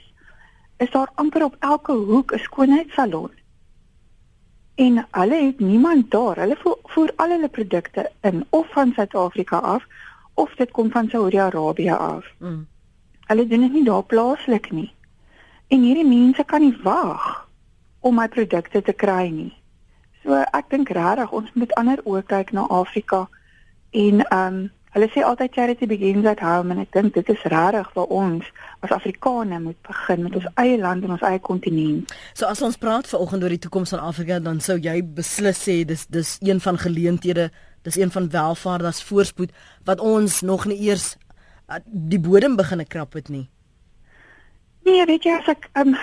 [0.79, 3.31] is daar amper op elke hoek 'n skoonheidssalon.
[4.75, 6.37] En hulle het niemand daar.
[6.37, 9.87] Hulle voer al hulle produkte in of van Suid-Afrika af
[10.35, 12.27] of dit kom van Saudi-Arabië af.
[12.39, 12.67] Mm.
[13.27, 14.93] Hulle doen dit nie daar plaaslik nie.
[15.73, 17.49] En hierdie mense kan nie wag
[18.05, 19.53] om my produkte te kry nie.
[20.21, 23.25] So ek dink regtig ons moet ander oë kyk na Afrika
[23.97, 27.45] en ehm um, hulle sê altyd charity begins at home en ek dink dit is
[27.49, 28.51] regtig waar ons
[28.85, 32.13] as Afrikaners moet begin met ons eie land en ons eie kontinent.
[32.37, 35.79] So as ons praat vanoggend oor die toekoms van Afrika dan sou jy beslis sê
[35.89, 37.49] dis dis een van geleenthede,
[37.89, 39.57] dis een van welvaart, dis voorspoed
[39.89, 41.15] wat ons nog nie eers
[41.73, 43.47] uh, die bodem begin krap het nie.
[44.83, 45.95] Nee, weet jy as ek um,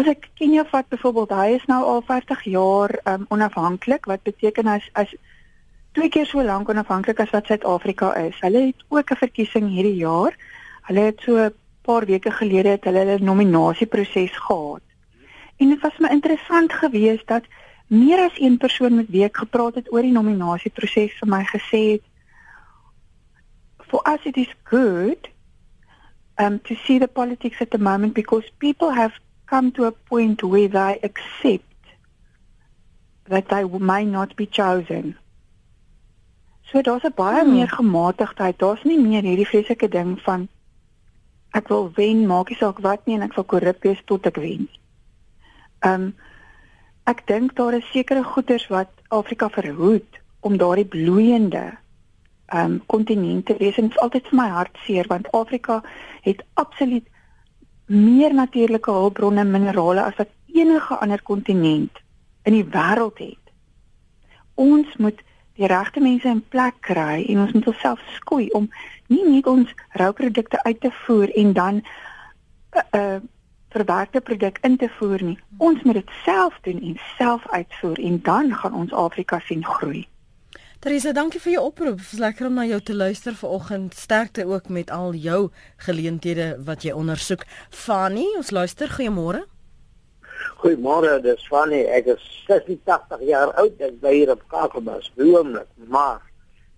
[0.00, 4.66] as ek Kenia vat byvoorbeeld, hy is nou al 50 jaar um, onafhanklik, wat beteken
[4.66, 5.12] as as
[5.94, 8.40] twee keer so lank onafhanklik as wat Suid-Afrika is.
[8.42, 10.34] Hulle het ook 'n verkiesing hierdie jaar.
[10.90, 11.54] Hulle het so 'n
[11.86, 14.82] paar weke gelede het hulle 'n nominasieproses gehad.
[15.56, 17.44] En dit was my interessant geweest dat
[17.86, 21.82] meer as een persoon met wie ek gepraat het oor die nominasieproses vir my gesê
[21.92, 22.02] het
[23.88, 25.28] for us it is good
[26.38, 29.12] um to see the politics at the moment because people have
[29.46, 31.64] come to a point where they accept
[33.28, 35.16] that they may not be chosen.
[36.70, 37.52] So daar's 'n baie hmm.
[37.52, 38.58] meer gematigdheid.
[38.58, 40.48] Daar's nie meer hierdie vreeslike ding van
[41.52, 44.36] ek wil wen, maak nie saak wat nie en ek sal korrup wees tot ek
[44.36, 44.68] wen.
[45.86, 46.14] Um
[47.06, 51.76] ek dink daar is sekere goeders wat Afrika verhoed om daardie bloeiende
[52.54, 55.82] um kontinent te wees en dit is altyd vir my hartseer want Afrika
[56.22, 57.06] het absoluut
[57.86, 62.02] meer natuurlike hulpbronne en minerale as wat enige ander kontinent
[62.44, 63.52] in die wêreld het.
[64.54, 65.20] Ons moet
[65.58, 68.68] die regte mense in plek kry en ons moet onsself skoei om
[69.12, 71.84] nie net ons rouprodukte uit te voer en dan 'n
[72.74, 73.20] uh, uh,
[73.74, 75.38] verwerkte produk in te voer nie.
[75.58, 80.06] Ons moet dit self doen en self uitvoer en dan gaan ons Afrika sien groei.
[80.84, 82.02] Teresa, dankie vir jou oproep.
[82.02, 83.94] Dit is lekker om na jou te luister vanoggend.
[83.96, 85.46] Sterkte ook met al jou
[85.86, 87.46] geleenthede wat jy ondersoek.
[87.72, 88.92] Fanny, ons luister.
[88.92, 89.40] Goeiemôre.
[90.60, 91.80] Goeiemôre, dis Fanny.
[91.88, 93.80] Ek is 86 jaar oud.
[93.80, 96.20] Ek bly hier op Kaakemas, Bloemlik, maar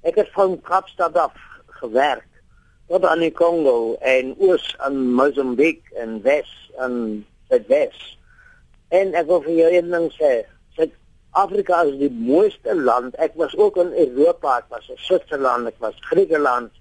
[0.06, 1.34] ek het van Kaapstad af
[1.82, 2.30] gewerk
[2.86, 8.12] tot aan die Kongo en oos aan Mosambiek en Wes aan Suidwes.
[8.94, 10.36] En ek wil vir jou een ding sê.
[11.36, 13.14] Suid-Afrika is die mooiste land.
[13.20, 16.72] Ek was ook in Europa, ek was in Switserland, ek was Griekeland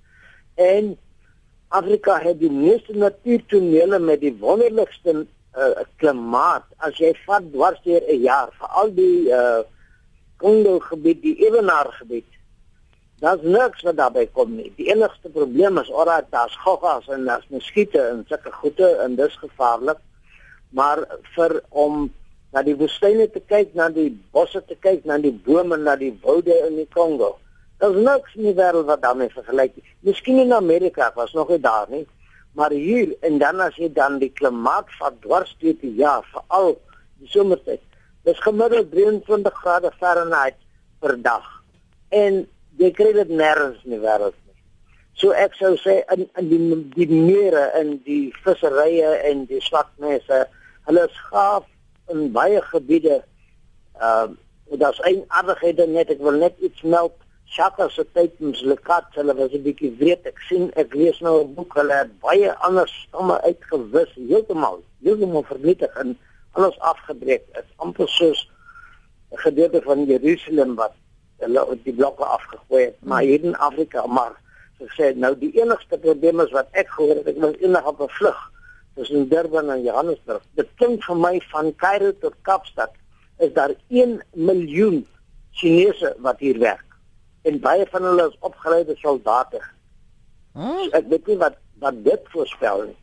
[0.56, 0.96] en
[1.76, 8.00] Afrika het die meeste natuurtonele met die wonderlikste uh, klimaat as jy vat dwars deur
[8.08, 9.64] 'n jaar vir al die uh
[10.38, 12.28] Kongo gebied, die Ewenaar gebied.
[13.20, 14.72] Daar's niks wat daarbey kom nie.
[14.76, 19.36] Die enigste probleem is oral daar's goggas en daar's muskiete en sulke goede en dis
[19.40, 19.98] gevaarlik.
[20.70, 22.12] Maar vir om
[22.56, 26.14] na die woestyne te kyk, na die bosse te kyk, na die bome, na die
[26.24, 27.34] woude in die Kongo.
[27.84, 29.90] Daar's niks in die wêreld wat daarmee vergelyk is.
[30.08, 32.06] Miskien in Amerika was nog nie daar nie.
[32.56, 36.78] Maar hier en dan as jy dan die klimaat van dwars deur die jaar, veral
[37.20, 37.84] die somertyd,
[38.24, 40.56] dis gemiddeld 23 grade Fahrenheit
[41.04, 41.44] per dag.
[42.16, 42.46] En
[42.80, 44.56] jy kry dit nêrens in die wêreld nie.
[45.20, 46.50] So ek sou sê in in
[46.96, 50.46] die die mere en die visserye en die swakmense,
[50.88, 51.68] hulle is gaaf
[52.08, 53.24] in baie gebiede.
[54.00, 57.14] Ehm uh, daar's een aardigheid net ek wil net iets meld
[57.46, 61.54] Shaka se tydens lekat hulle was 'n bietjie weet ek sien ek lees nou 'n
[61.54, 66.18] boek hulle het baie anders stamme uitgewis heeltemal heeltemal vernietig en
[66.52, 68.50] alles afgebreek is amper soos
[69.32, 70.94] 'n gedeelte van Jerusalem wat
[71.38, 74.34] hulle uit die blokke afgegooi het maar hier in Afrika maar
[74.78, 78.02] so sê nou die enigste probleem is wat ek gehoor het ek was eendag op
[78.02, 78.40] 'n vlug
[78.96, 82.96] tussen Durban en Johannesburg dit klink vir my van Kaïro tot Kaapstad
[83.44, 85.04] is daar 1 miljoen
[85.52, 86.86] Chinese wat hier werk
[87.46, 89.62] en baie van hulle is opgeleide soldate.
[90.56, 90.88] Hmm?
[90.98, 92.98] Ek weet nie wat wat dit voorspel nie.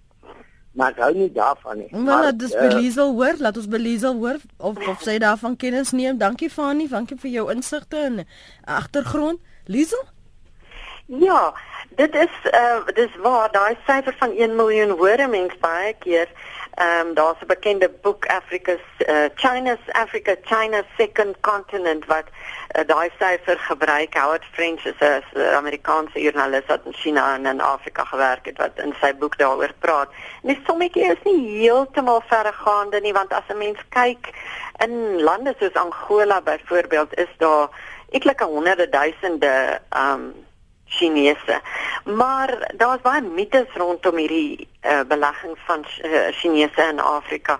[0.72, 1.88] Maar ek hou nie daarvan nie.
[1.92, 5.92] Maar laat ons uh, Belizel hoor, laat ons Belizel hoor of of sy daarvan kennis
[5.92, 6.16] neem.
[6.18, 8.22] Dankie Fani, dankie vir jou insigte en
[8.64, 9.42] agtergrond.
[9.70, 10.00] Liesel?
[11.06, 11.54] Ja,
[11.88, 16.28] dit is uh dis waar daai syfer van 1 miljoen hoor mense baie keer.
[16.74, 22.86] Ehm um, daar's 'n bekende boek Africa's uh, China's Africa China's Second Continent wat uh,
[22.86, 24.14] daai syfer gebruik.
[24.14, 28.78] Howard French is 'n Amerikaanse joernalis wat in China en in Afrika gewerk het wat
[28.78, 30.08] in sy boek daaroor praat.
[30.42, 34.30] En die sommetjie is nie heeltemal verregaande nie want as 'n mens kyk
[34.78, 37.68] in lande soos Angola byvoorbeeld is daar
[38.08, 40.34] etlike honderde duisende ehm um,
[40.92, 41.60] Chinese.
[42.04, 47.58] Maar daar's baie mites rondom hierdie uh, belegging van uh, Chinese in Afrika.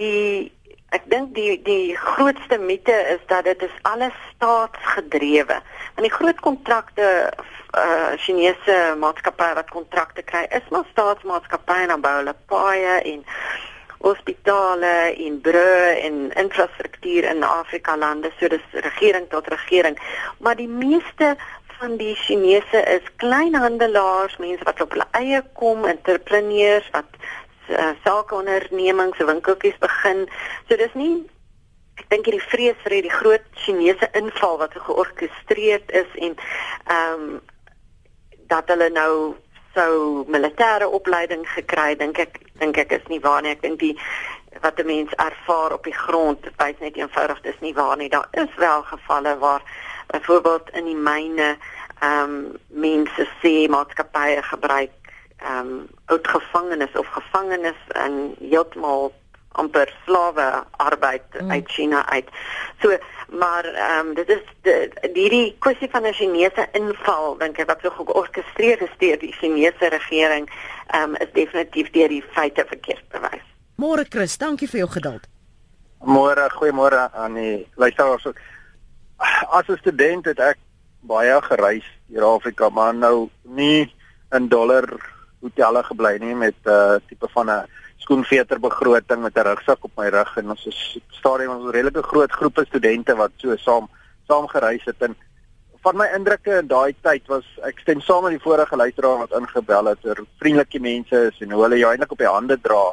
[0.00, 0.52] Die
[0.92, 5.58] ek dink die die grootste mite is dat dit is alles staatsgedrewe.
[5.94, 7.08] Want die groot kontrakte
[7.72, 13.24] uh Chinese maatskappye wat kontrakte kry, is maar staatsmaatskappye en bou hulle paaie en
[14.02, 19.96] hospitale en brûe en infrastruktuur in Afrika lande, so dis regering tot regering.
[20.38, 21.36] Maar die meeste
[21.82, 27.08] van die Chinese is kleinhandelaars, mense wat op hulle eie kom, entrepreneurs wat
[27.74, 30.28] uh, sakeondernemings, winkeltjies begin.
[30.68, 31.14] So dis nie
[31.98, 37.40] ek dink hierdie vrees vir hierdie groot Chinese inval wat georkestreer is en ehm um,
[38.52, 39.12] dat hulle nou
[39.72, 43.94] sou militêre opleiding gekry dink ek dink ek is nie waar nie ek dink die
[44.60, 48.28] wat 'n mens ervaar op die grond wys net eenvoudig dis nie waar nie daar
[48.44, 49.64] is wel gevalle waar
[50.12, 51.56] byvoorbeeld in die myne
[52.02, 52.36] ehm um,
[52.68, 54.94] mense sê maatskappye gebruik
[55.38, 59.12] ehm um, oud gevangenes of gevangenes in heeltemal
[59.52, 61.50] amper slawe arbeid mm.
[61.50, 62.28] uit China uit.
[62.80, 62.98] So
[63.28, 64.44] maar ehm um, dit is
[65.12, 69.88] hierdie kwessie van 'n Chinese inval dink ek wat so georkestreer is deur die Chinese
[69.88, 70.50] regering
[70.86, 73.46] ehm um, is definitief deur die feite verkeerd bewys.
[73.76, 75.24] Môre Chris, dankie vir jou geduld.
[76.02, 78.26] Môre, goeiemôre aan die luisteraars.
[79.58, 80.58] As 'n student het ek
[81.00, 83.92] baie gereis deur Afrika, maar nou nie
[84.32, 84.86] in dollar
[85.42, 87.66] hotelle gebly nie met 'n uh, tipe van 'n
[87.98, 92.02] skoenveter begroting met 'n rugsak op my rug en ons is stadium ons 'n redelike
[92.02, 93.88] groot groepe studente wat so saam
[94.28, 95.16] saam gereis het en
[95.82, 99.34] van my indrukke in daai tyd was ek stem saam met die vorige luisteraar wat
[99.38, 102.84] ingebel het oor vriendelike mense is en hoe hulle jou eintlik op die hande dra.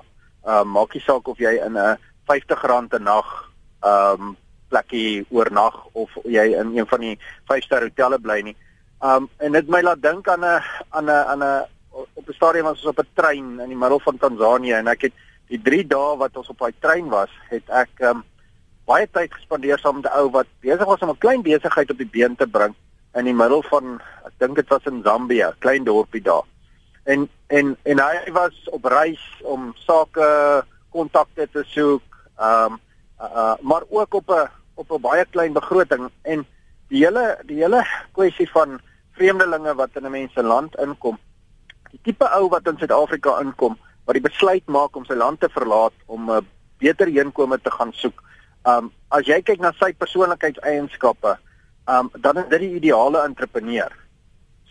[0.45, 3.29] Ehm um, maak nie saak of jy in 'n R50 'n nag
[3.81, 4.37] ehm um,
[4.69, 7.17] plekkie oornag of jy in een van die
[7.51, 8.55] 5-ster hotelle bly nie.
[9.01, 12.65] Um, en dit my laat dink aan 'n aan 'n aan 'n op 'n stadium
[12.65, 15.13] was ons op 'n trein in die middel van Tansanië en ek het
[15.47, 18.23] die 3 dae wat ons op daai trein was, het ek um,
[18.85, 21.97] baie tyd gespandeer saam met 'n ou wat besig was om 'n klein besigheid op
[21.97, 22.75] die been te bring
[23.13, 26.45] in die middel van ek dink dit was in Zambia, klein dorpie daar.
[27.03, 32.03] En en en hy was op reis om sake kontakte te soek,
[32.37, 32.79] um,
[33.21, 36.45] uh, uh, maar ook op 'n op 'n baie klein begroting en
[36.89, 37.83] die hele die hele
[38.17, 38.79] kwessie van
[39.17, 41.19] vreemdelinge wat in 'n mens se land inkom
[41.91, 45.49] die tipe ou wat in Suid-Afrika inkom wat die besluit maak om sy land te
[45.53, 46.45] verlaat om 'n
[46.79, 48.23] beter inkomste te gaan soek.
[48.65, 51.37] Um as jy kyk na sy persoonlikheidseienskappe,
[51.87, 53.91] um dan is dit die ideale entrepreneur.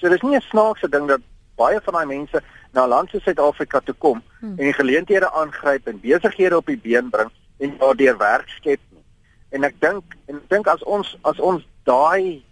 [0.00, 1.20] So dis nie 'n snaakse ding dat
[1.56, 2.42] baie van daai mense
[2.72, 4.58] na 'n land soos Suid-Afrika toe kom hmm.
[4.58, 8.80] en die geleenthede aangryp en besighede op die been bring en daardeur werk skep.
[9.50, 12.42] En ek dink en ek dink as ons as ons daai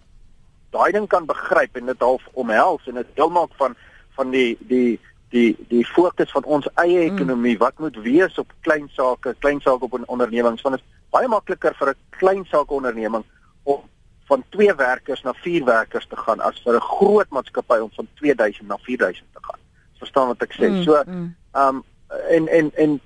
[0.75, 3.77] daai ding kan begryp en dit half omhels en dit deel maak van
[4.17, 4.99] van die die
[5.35, 7.17] die die fokus van ons eie hmm.
[7.17, 7.61] ekonomie mm.
[7.61, 10.61] wat moet wees op klein sake, klein sake op 'n onderneming.
[10.63, 13.25] Want dit is baie makliker vir 'n klein sake onderneming
[13.63, 13.83] om
[14.27, 18.09] van 2 werkers na 4 werkers te gaan as vir 'n groot maatskappy om van
[18.15, 19.61] 2000 na 4000 te gaan.
[19.99, 20.69] Verstaan wat ek sê?
[20.69, 20.83] Mm.
[20.83, 21.85] So, ehm um,
[22.29, 23.01] en en en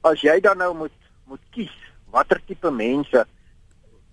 [0.00, 1.76] as jy dan nou moet moet kies
[2.10, 3.26] watter tipe mense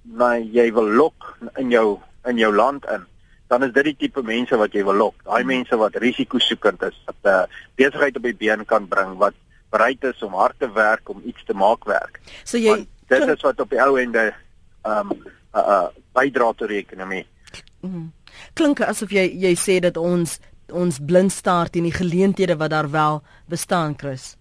[0.03, 3.05] na jy wil lok in jou in jou land in
[3.47, 5.15] dan is dit die tipe mense wat jy wil lok.
[5.27, 9.17] Daai mense wat risikosoekend is, wat 'n uh, eh, besigheid op die been kan bring,
[9.17, 9.35] wat
[9.69, 12.19] bereid is om hard te werk om iets te maak werk.
[12.43, 14.33] So jy Want dit is wat op die ou ende
[14.83, 15.21] ehm um,
[15.55, 17.25] uh, uh bydra tot die ekonomie.
[17.81, 18.11] Mm.
[18.53, 20.39] Klink asof jy jy sê dat ons
[20.71, 24.35] ons blind staar teen die geleenthede wat daar wel bestaan, Chris.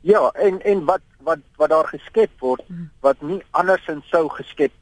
[0.00, 2.88] Ja, en en wat wat wat daar geskep word mm.
[3.00, 4.72] wat nie andersins sou geskep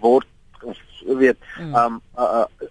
[0.00, 0.26] word
[0.62, 1.74] of weet mm.
[1.74, 2.68] um uh, uh,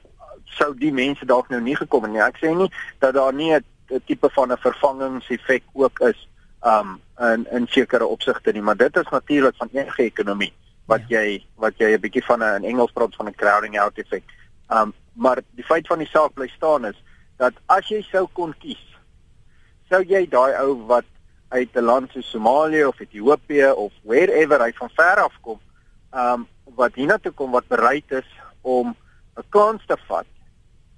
[0.57, 2.23] sou die mense dalk nou nie gekom het nie.
[2.23, 2.69] Ek sê nie
[3.03, 6.27] dat daar nie 'n tipe van 'n vervangingseffek ook is
[6.63, 10.53] um in in sekere opsigte nie, maar dit is natuurlik van enige ekonomie
[10.85, 11.21] wat ja.
[11.21, 14.23] jy wat jy 'n bietjie van 'n in Engels praat van 'n crowding out effek.
[14.69, 17.03] Um maar die feit van die saak bly staan is
[17.37, 18.83] dat as jy sou kon kies,
[19.89, 21.05] sou jy daai ou wat
[21.49, 25.59] uit 'n land soos Somalië of Ethiopië of wherever hy van ver af kom,
[26.13, 28.29] um wat hiernatoe kom wat bereid is
[28.61, 28.95] om
[29.37, 30.25] 'n kans te vat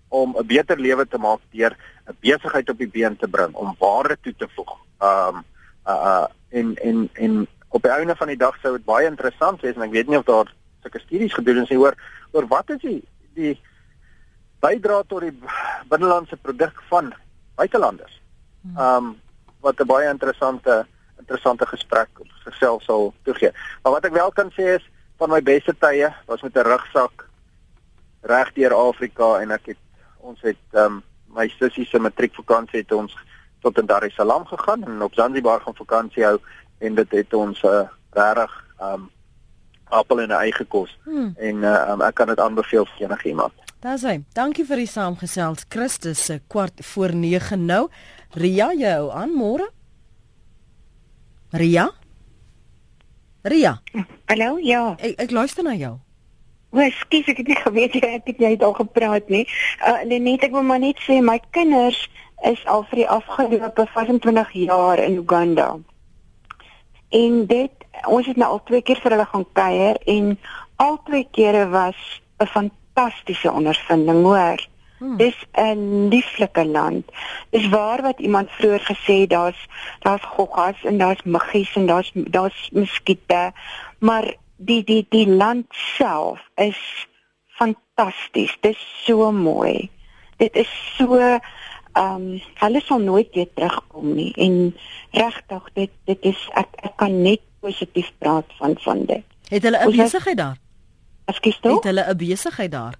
[0.07, 1.75] om 'n beter lewe te maak deur
[2.07, 4.77] 'n besigheid op die been te bring om waarde toe te voeg.
[4.99, 5.43] Um
[5.87, 9.75] uh in in in op die einde van die dag sou dit baie interessant wees
[9.75, 11.95] en ek weet nie of daar sulke studies gedoen is oor
[12.31, 13.59] oor wat is die die
[14.59, 15.39] bydra tot die
[15.89, 17.13] binnelandse produk van
[17.55, 18.21] buitelanders.
[18.77, 19.15] Um
[19.62, 20.86] wat 'n baie interessante
[21.17, 23.52] interessante gesprek op sigself sal toegee.
[23.84, 27.28] Maar wat ek wel kan sê is van my beste tye was met 'n rugsak
[28.21, 29.78] reg deur Afrika en ek het
[30.17, 33.15] ons het um, my sussie se matriekvakansie het ons
[33.62, 36.39] tot in Dar es Salaam gegaan en op Zanzibar gaan vakansie hou
[36.78, 39.10] en dit het ons uh, regtig um
[39.91, 41.34] appel en ei gekos hmm.
[41.38, 43.54] en uh, um, ek kan dit aanbeveel vir enigiemand.
[43.82, 44.21] Daar's hy.
[44.38, 45.65] Dankie vir die saamgesels.
[45.74, 47.89] Christus se kwart voor 9 nou.
[48.33, 49.67] Ria jou aan môre.
[51.51, 51.89] Ria?
[53.43, 53.82] Ria.
[54.32, 54.95] Hallo, ja.
[55.03, 55.97] Ek, ek luister na jou.
[56.71, 59.43] O, skus, ek het nie geweet jy het jy het al gepraat nie.
[59.84, 61.99] Uh net ek wil maar net sê my kinders
[62.47, 65.75] is al vir die afgelope 25 jaar in Uganda.
[67.11, 70.38] En dit ons het nou al twee keer vir hulle gaan kuier en
[70.79, 71.99] al twee kere was
[72.39, 74.70] 'n fantastiese ondervinding, hoor.
[75.02, 75.18] Hmm.
[75.18, 77.06] Dis 'n lieflike land.
[77.49, 79.66] Dis waar wat iemand vroeër gesê daar's
[79.99, 83.52] daar's goggas en daar's muggies en daar's daar's muskiete,
[83.99, 87.08] maar die die die land self is
[87.47, 88.58] fantasties.
[88.60, 89.89] Dit is so mooi.
[90.38, 94.76] Dit is so ehm um, hulle sal nooit weer terugkom nie en
[95.12, 99.24] regtig dit dit is ek ek kan net positief praat van van dit.
[99.49, 100.58] Het hulle 'n besigheid daar?
[101.26, 101.74] Ekskuus toe?
[101.74, 102.95] Het hulle 'n besigheid daar?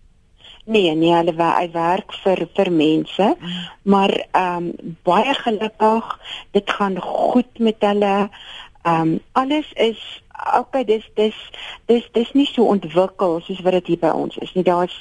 [0.66, 3.36] Nee, nee, hulle hy werk vir vir mense,
[3.84, 6.12] maar ehm um, baie gelukkig,
[6.52, 8.30] dit gaan goed met hulle.
[8.82, 10.22] Ehm um, alles is
[10.58, 11.38] okay, dis dis
[11.86, 14.64] dis dis nie so ontwikkel soos wat dit hier by ons is nie.
[14.64, 14.96] Daar's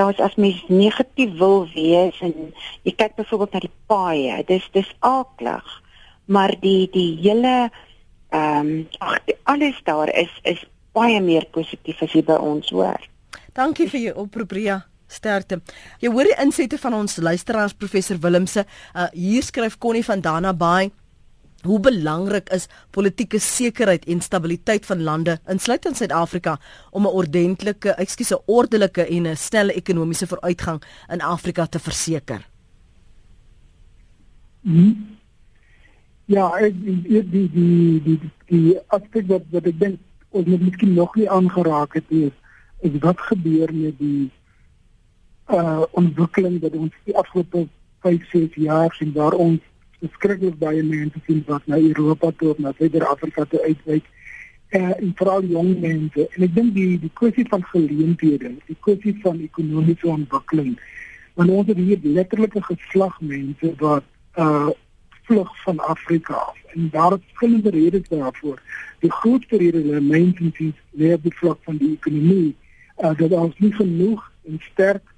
[0.00, 2.52] daar's as mens negatief wil wees en
[2.82, 5.80] jy kyk byvoorbeeld na die paaie, dis dis aaklig.
[6.24, 7.56] Maar die die hele
[8.32, 13.00] ehm um, ag alles daar is is baie meer positief as hier by ons hoor.
[13.52, 14.80] Dankie vir jou oproep Ria.
[15.12, 15.60] Sterkte.
[16.00, 18.64] Jy hoor die insette van ons luisteraars professor Willemse.
[18.94, 20.90] Uh, hier skryf Connie van Dana Bay.
[21.62, 26.58] Hoe belangrik is politieke sekerheid en stabiliteit van lande, insluitend Suid-Afrika,
[26.90, 32.48] om 'n ordentlike, ekskuus, 'n ordelike en 'n snelle ekonomiese vooruitgang in Afrika te verseker?
[34.62, 35.18] Hmm.
[36.24, 39.98] Ja, ek die die die die die, aspek wat wat ek dink
[40.30, 42.32] ons moet miskien nog nie aangeraak het nie,
[42.80, 44.30] is wat gebeur met die
[45.52, 47.66] uh ontwikkeling wat ons die afgelope
[48.00, 49.60] 5, 6 jaar sien waar ons
[50.02, 54.08] beskikbaar baie mense sien wat na Europa toe of na Suid-Afrika toe uitwyk
[54.70, 56.26] uh, en veral jong mense.
[56.34, 60.74] En ek dink die die kwessie van geleenthede die kwessie van ekonomiese ontwikkeling
[61.38, 64.08] want ons het hier letterlike geslag mense wat
[64.40, 64.72] uh
[65.22, 66.56] vlug van Afrika af.
[66.74, 68.58] En daar is verskillende redes daarvoor.
[68.98, 72.56] Die grootste rede is mense sien lê op die vlak van die ekonomie
[72.98, 75.11] uh, dat ons nie genoeg en sterk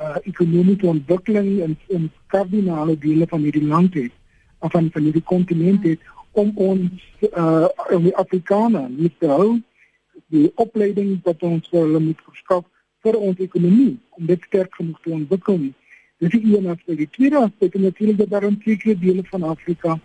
[0.00, 4.12] uh ekonomiese ontwikkeling in in kardinale dele van hierdie land het
[4.58, 6.90] of van van die kontinent het om ons
[7.30, 9.60] uh om die Afrikaners met te hou
[10.30, 12.64] die opleiding wat ons vir hulle moet verskaf
[13.04, 15.60] vir ons ekonomie om dit sterk genoeg te ontwikkel.
[16.20, 16.98] Dit is een aspek.
[17.00, 19.98] Die tweede aspek is natuurlik dat daar in sekere dele van Afrika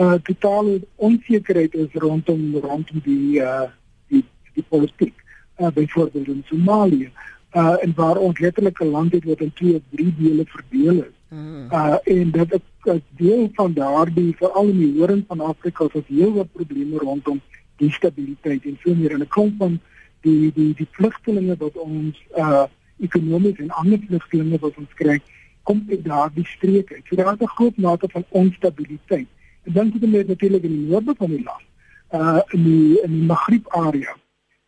[0.00, 3.68] uh totale onsekerheid is rondom rondom die uh
[4.08, 4.24] die
[4.54, 5.14] die politiek.
[5.60, 7.10] Uh byvoorbeeld in Somalië
[7.52, 10.96] uh en waar ons letterlik 'n land het wat in twee of drie dele verdeel
[11.02, 11.16] is.
[11.28, 11.66] Hmm.
[11.72, 16.32] Uh en dit is deel van daardie veral in die hoorn van Afrika is heel
[16.32, 17.40] wat probleme rondom
[17.76, 19.80] die stabiliteit en so meer en 'n klomp van
[20.20, 22.64] die die die vlugtelinge wat ons uh
[22.98, 25.20] ekonomies en ander vlugtelinge wat ons kry
[25.62, 27.00] kom uit daardie streke.
[27.04, 29.28] So daar is 'n groot mate van onstabiliteit.
[29.62, 31.66] En dan het jy natuurlik in die noorde van die land
[32.12, 34.16] uh in die in die Maghreb area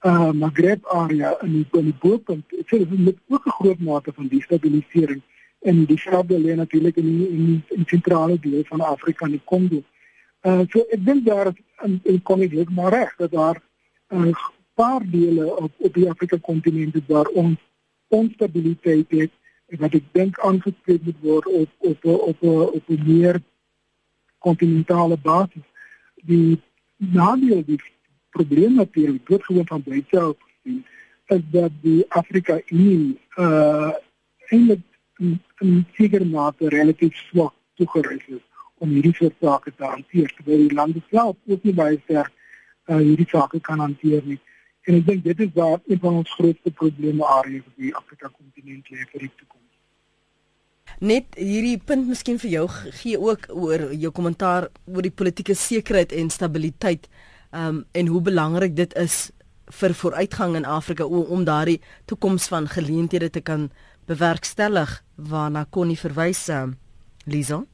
[0.02, 4.12] uh Maghreb area in die in boepunt ek sê dit met ook 'n groot mate
[4.12, 5.22] van destabilisering
[5.60, 6.02] in die
[6.38, 9.82] lê natuurlik in die in die sentrale deel van Afrika in die Kongo.
[10.42, 11.52] Uh so ek daar
[11.84, 13.62] in in Kongo maar reg dat daar
[14.10, 14.34] 'n uh,
[14.74, 17.58] paar dele op op die Afrika kontinent waar ons
[18.08, 19.30] onstabiliteit het
[19.78, 22.42] wat ek dink aangespreek moet word op op op op
[22.74, 23.42] op 'n meer
[24.38, 25.66] kontinentale basis.
[26.22, 26.60] Die
[26.96, 27.80] nadeel die
[28.36, 30.84] probleem natuurlik word gewoon van buite af gesien
[31.32, 33.92] is dat die Afrika Unie uh
[34.52, 34.82] eintlik
[35.62, 38.42] in sekere mate relatief swak toegerus is
[38.82, 42.32] om hierdie soort sake te hanteer terwyl die lande self ook nie baie sterk
[42.90, 44.40] uh, hierdie sake kan hanteer nie.
[44.88, 48.30] En ek dink dit is waar een van ons grootste probleme areas op die Afrika
[48.32, 49.60] kontinent lê vir die toekoms.
[51.12, 52.64] Net hierdie punt miskien vir jou
[53.02, 57.06] gee ook oor jou kommentaar oor die politieke sekerheid en stabiliteit
[57.54, 59.30] um, en hoe belangrik dit is
[59.80, 63.70] vir vooruitgang in Afrika om, om daardie toekoms van geleenthede te kan
[64.06, 66.78] bewerkstellig waarna Connie verwys um,
[67.24, 67.66] Liso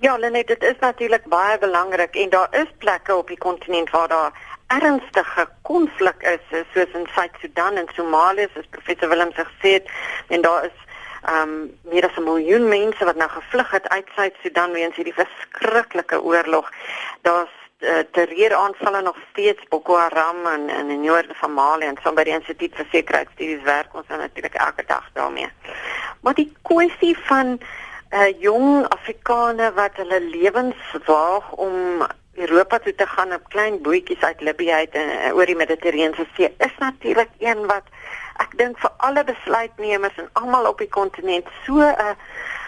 [0.00, 4.08] Ja, Lenet, dit is natuurlik baie belangrik en daar is plekke op die kontinent waar
[4.08, 4.32] daar
[4.66, 9.90] ernstige konflik is soos in Suid-Sudan en Somalië, soos professor Willem gesê het,
[10.28, 10.78] en daar is
[11.20, 15.14] ehm um, meer as 'n miljoen mense wat nou gevlug het uit Suid-Sudan weens hierdie
[15.14, 16.70] verskriklike oorlog.
[17.22, 22.12] Daar's uh, terreuraanvalle nog steeds Boko Haram en in die noorde van Mali en so
[22.12, 25.48] by die instituut vir sekuriteitsstudies werk ons natuurlik elke dag daarmee.
[26.20, 33.06] Maar die kwessie van uh, jong Afrikaners wat hulle lewens waag om Europa toe te
[33.06, 37.30] gaan op klein bootjies uit Libië uit en uh, oor die Middellandse See is natuurlik
[37.38, 37.86] een wat
[38.40, 42.16] ek dink vir alle besluitnemers en almal op die kontinent so 'n uh,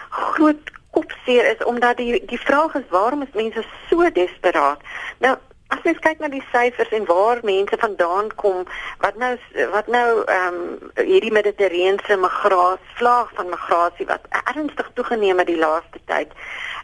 [0.09, 4.79] groot kopseer is omdat die die vraag is waarom is mense so desperaat?
[5.25, 5.35] Nou
[5.73, 8.63] as mens kyk na die syfers en waar mense vandaan kom,
[9.01, 9.33] wat nou
[9.73, 15.61] wat nou ehm um, hierdie mediterrane migrasie, vlaag van migrasie wat ernstig toegeneem het die
[15.61, 16.33] laaste tyd.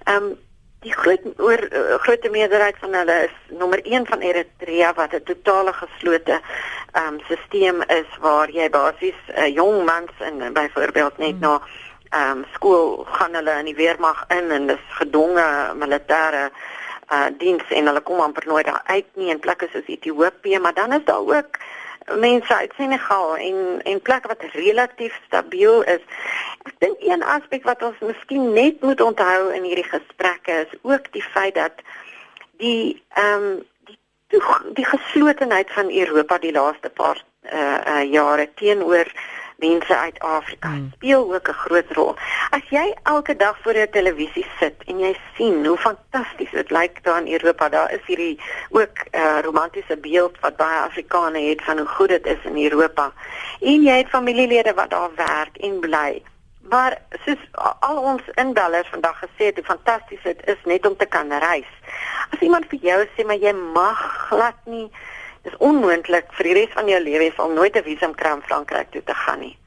[0.05, 0.37] Ehm um,
[0.79, 5.23] die groot oor uh, groot meerderheid van hulle is nommer 1 van Eritrea wat 'n
[5.27, 6.39] totale geslote
[6.91, 11.39] ehm um, stelsel is waar jy basies uh, jong mans en uh, byvoorbeeld net hmm.
[11.39, 11.61] na
[12.09, 16.49] ehm um, skool gaan hulle in die weermag in en dis gedonge militêre
[17.13, 20.73] uh diens en hulle kom amper nooit daar uit nie in plekke soos Ethiopië, maar
[20.73, 21.57] dan is daar ook
[22.17, 26.03] mense uit Senegal en en plekke wat relatief stabiel is.
[26.65, 31.11] Ek dink een aspek wat ons miskien net moet onthou in hierdie gesprekke is ook
[31.11, 31.81] die feit dat
[32.57, 33.65] die ehm um,
[34.29, 34.43] die
[34.73, 39.09] die geslotenheid van Europa die laaste paar uh, uh jare teenoor
[39.59, 40.91] mense uit Afrika hmm.
[40.95, 42.15] speel ook 'n groot rol.
[42.49, 47.03] As jy elke dag voor 'n televisie sit en jy sien hoe fantasties dit lyk
[47.03, 48.39] daar in Europa, daar is hierdie
[48.69, 52.63] ook 'n uh, romantiese beeld wat baie Afrikaners het van hoe goed dit is in
[52.63, 53.13] Europa.
[53.59, 56.23] En jy het familielede wat daar werk en bly.
[56.69, 57.41] Maar soos
[57.79, 61.71] al ons inbellers vandag gesê het, hoe fantasties dit is net om te kan reis.
[62.29, 64.91] As iemand vir jou sê maar jy mag glad nie
[65.41, 68.91] dis onmoontlik vir die res van jou lewe om nooit 'n visum kry om Frankryk
[68.91, 69.57] toe te gaan nie.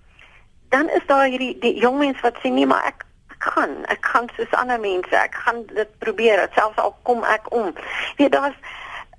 [0.69, 3.05] Dan is daar hierdie die jong mense wat sê nee, maar ek
[3.43, 7.51] ek gaan, ek gaan soos ander mense, ek gaan dit probeer, selfs al kom ek
[7.51, 7.75] om.
[8.17, 8.55] Weet daar's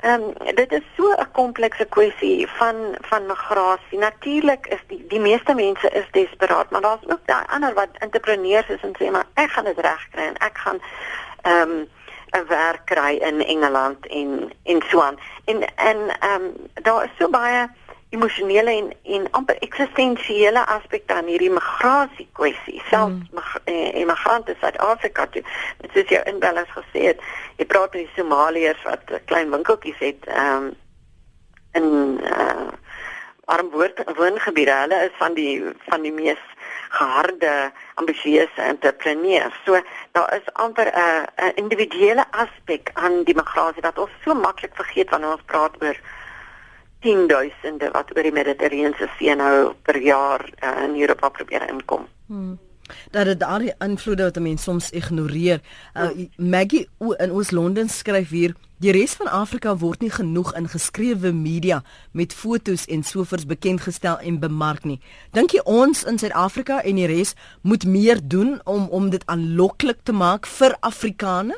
[0.04, 4.00] ehm um, dit is so 'n komplekse kwessie van van migrasie.
[4.00, 8.68] Natuurlik is die die meeste mense is desperaat, maar daar's ook daai ander wat entrepreneurs
[8.68, 10.80] is en sê maar ek gaan dit regkry en ek gaan
[11.42, 11.88] ehm um,
[12.34, 15.20] 'n werk kry in Engeland en en so aan.
[15.46, 17.68] En en ehm um, daar is so baie
[18.10, 22.82] emosionele en en amper eksistensiële aspekte aan hierdie migrasie kwessie.
[22.90, 23.42] Selfs mm.
[23.64, 25.44] Eh, immigrante uit Suid-Afrika toe.
[25.82, 27.22] Dit soos jou inbellers gesê het,
[27.58, 30.74] jy praat met die Somaliërs wat klein winkeltjies het ehm um,
[31.74, 32.72] in uh
[33.46, 33.70] arm
[34.16, 34.72] woongebiede.
[34.72, 36.40] Hulle is van die van die mees
[36.94, 37.72] geharde,
[38.02, 39.56] ambisieuse entrepreneurs.
[39.66, 39.82] So
[40.12, 45.10] daar is amper 'n 'n individuele aspek aan die migrasie wat ons so maklik vergeet
[45.10, 45.98] wanneer ons praat oor
[47.02, 52.08] tienduisende wat oor die Mediterrane See nou per jaar uh, in Europa probeer inkom.
[52.28, 52.60] Hmm
[53.12, 55.62] dat dit daardie invloede wat mense soms ignoreer.
[55.94, 61.30] Uh, Maggie in Oos-London skryf hier Die res van Afrika word nie genoeg in geskrewe
[61.32, 61.78] media
[62.12, 64.98] met fotos en sovers bekend gestel en bemark nie.
[65.32, 67.32] Dink jy ons in Suid-Afrika en die res
[67.64, 71.56] moet meer doen om om dit aanloklik te maak vir Afrikane?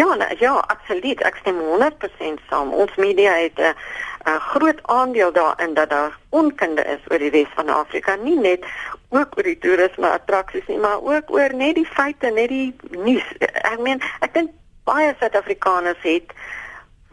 [0.00, 0.08] Ja,
[0.40, 1.20] ja, absoluut.
[1.20, 2.72] Ek stem 100% saam.
[2.72, 3.76] Ons media het 'n
[4.24, 8.64] 'n groot aandeel daarin dat daar onkunde is oor die res van Afrika, nie net
[9.08, 13.26] ook oor die toerisme attraksies nie, maar ook oor net die feite, net die nuus.
[13.38, 14.50] Ek meen, ek dink
[14.84, 16.32] baie Suid-Afrikaners het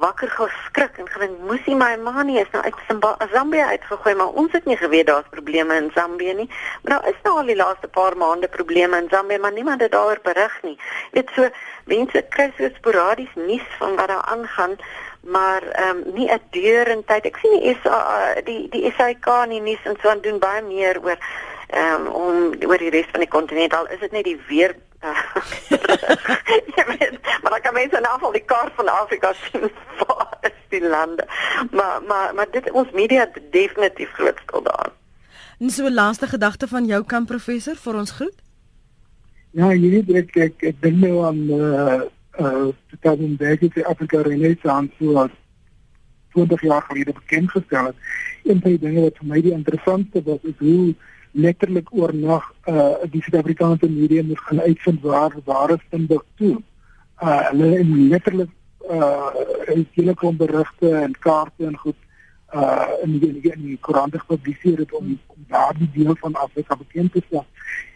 [0.01, 4.39] wakker geskrik en gedink moes hy my ma nie is nou uit Zambia uitgegooi maar
[4.41, 6.47] ons het nie geweet daar's probleme in Zambië nie.
[6.81, 9.93] Maar nou is nou al die laaste paar maande probleme in Zambië maar niemand het
[9.93, 10.77] daaroor berig nie.
[11.11, 11.49] Weet so
[11.85, 14.75] mense kry so sporadies nuus van wat daar aangaan
[15.21, 17.25] maar ehm um, nie 'n deur in tyd.
[17.25, 20.97] Ek sien die SA die die SAK nie nuus en so aan doen baie meer
[21.03, 21.17] oor
[21.67, 22.35] ehm um, om
[22.67, 26.85] oor die res van die kontinent al is dit net die weer ja,
[27.41, 29.61] maar dan kan mense in afval die kaart van Afrika sien
[29.99, 31.27] waar is die lande.
[31.71, 34.93] Maar maar maar dit ons media definitief groot skuld daaraan.
[35.59, 38.37] En so 'n laaste gedagte van jou kan professor vir ons groet?
[39.51, 42.01] Ja, jy weet ek ek, ek dink nou aan uh
[42.39, 45.27] uh die Kaapstad Berge te Afrika Renaissance so
[46.33, 47.95] 20 jaar gelede bekend gestel het.
[48.43, 50.95] Een van die dinge wat vir my die interessantste was is hoe
[51.31, 56.57] letterlik oornag uh die Suid-Afrikaanse media moet gaan uitvind waar waar is Timbuktu.
[57.21, 58.49] Uh hulle letterlik
[58.89, 59.29] uh
[59.67, 61.95] in hele klomp berigte en kaarte en goed
[62.53, 67.11] uh in die in die koerante gepubliseer het om om daardie deel van Afrika bekend
[67.11, 67.45] te stel.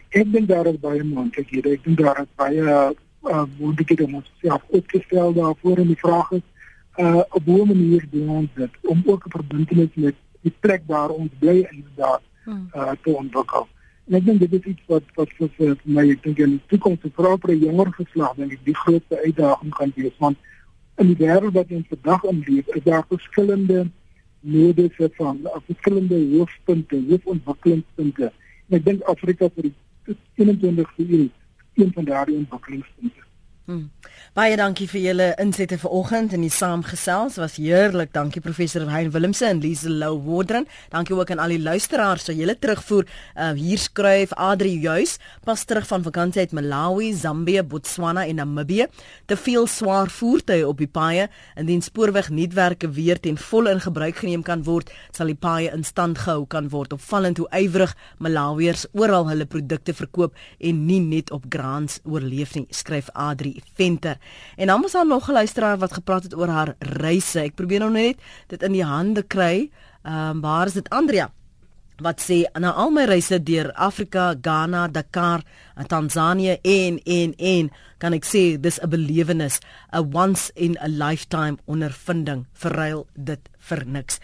[0.08, 1.66] Ek dink daar is baie moontlik hier.
[1.72, 6.30] Ek dink daar is baie uh moontlikhede om ons self opgestel daarvoor en die vraag
[6.30, 6.46] is
[6.96, 11.10] uh op 'n manier doen ons dit om ook 'n verbintenis met die plek waar
[11.10, 12.22] ons bly inderdaad.
[12.46, 13.68] Uh, te ontwikkel.
[14.06, 17.10] En ek dit is iets wat wat vir, vir my ek in die toekoms te
[17.16, 20.38] vra vir 'n jonger geslag die grootste uitdaging gaan wees want
[20.96, 23.86] in die wêreld wat ons vandag in leef, is daar verskillende
[24.40, 28.32] nodes van verskillende hoofpunte, hoofontwikkelingspunte.
[28.68, 29.74] En ek dink Afrika vir die
[30.40, 31.28] 21ste eeu
[31.74, 33.25] een van daardie ontwikkelingspunte.
[33.66, 33.88] Hmm.
[34.36, 37.34] Baie dankie vir julle insette vanoggend in die saamgesels.
[37.40, 38.12] Was heerlik.
[38.14, 40.68] Dankie professor Hein Willemse en Lise Lou Wardren.
[40.92, 43.08] Dankie ook aan al die luisteraars wat julle terugvoer.
[43.34, 48.86] Uh, hier skryf Adri juis pas terug van vakansie uit Malawi, Zambië, Botswana en Namibië.
[49.26, 51.26] Te veel swaar voertuie op die paaie.
[51.58, 56.22] Indien spoorwegnetwerke weer ten volle in gebruik geneem kan word, sal die paaie in stand
[56.22, 56.94] gehou kan word.
[56.94, 62.68] Opvallend hoe ywerig Malawiërs oral hulle produkte verkoop en nie net op grants oorleef nie,
[62.70, 64.18] skryf Adri Venter.
[64.56, 67.40] En dan was daar nog 'n luisteraar wat gepraat het oor haar reise.
[67.40, 69.70] Ek probeer nou net dit in die hande kry.
[70.02, 71.30] Ehm um, waar is dit Andrea?
[72.04, 75.44] wat sê na al my reise deur Afrika, Ghana, Dakar,
[75.88, 79.60] Tansanië en en en kan ek sê dis 'n belewenis,
[79.92, 82.46] 'n once in a lifetime ondervinding.
[82.52, 84.18] Verruil dit vir niks.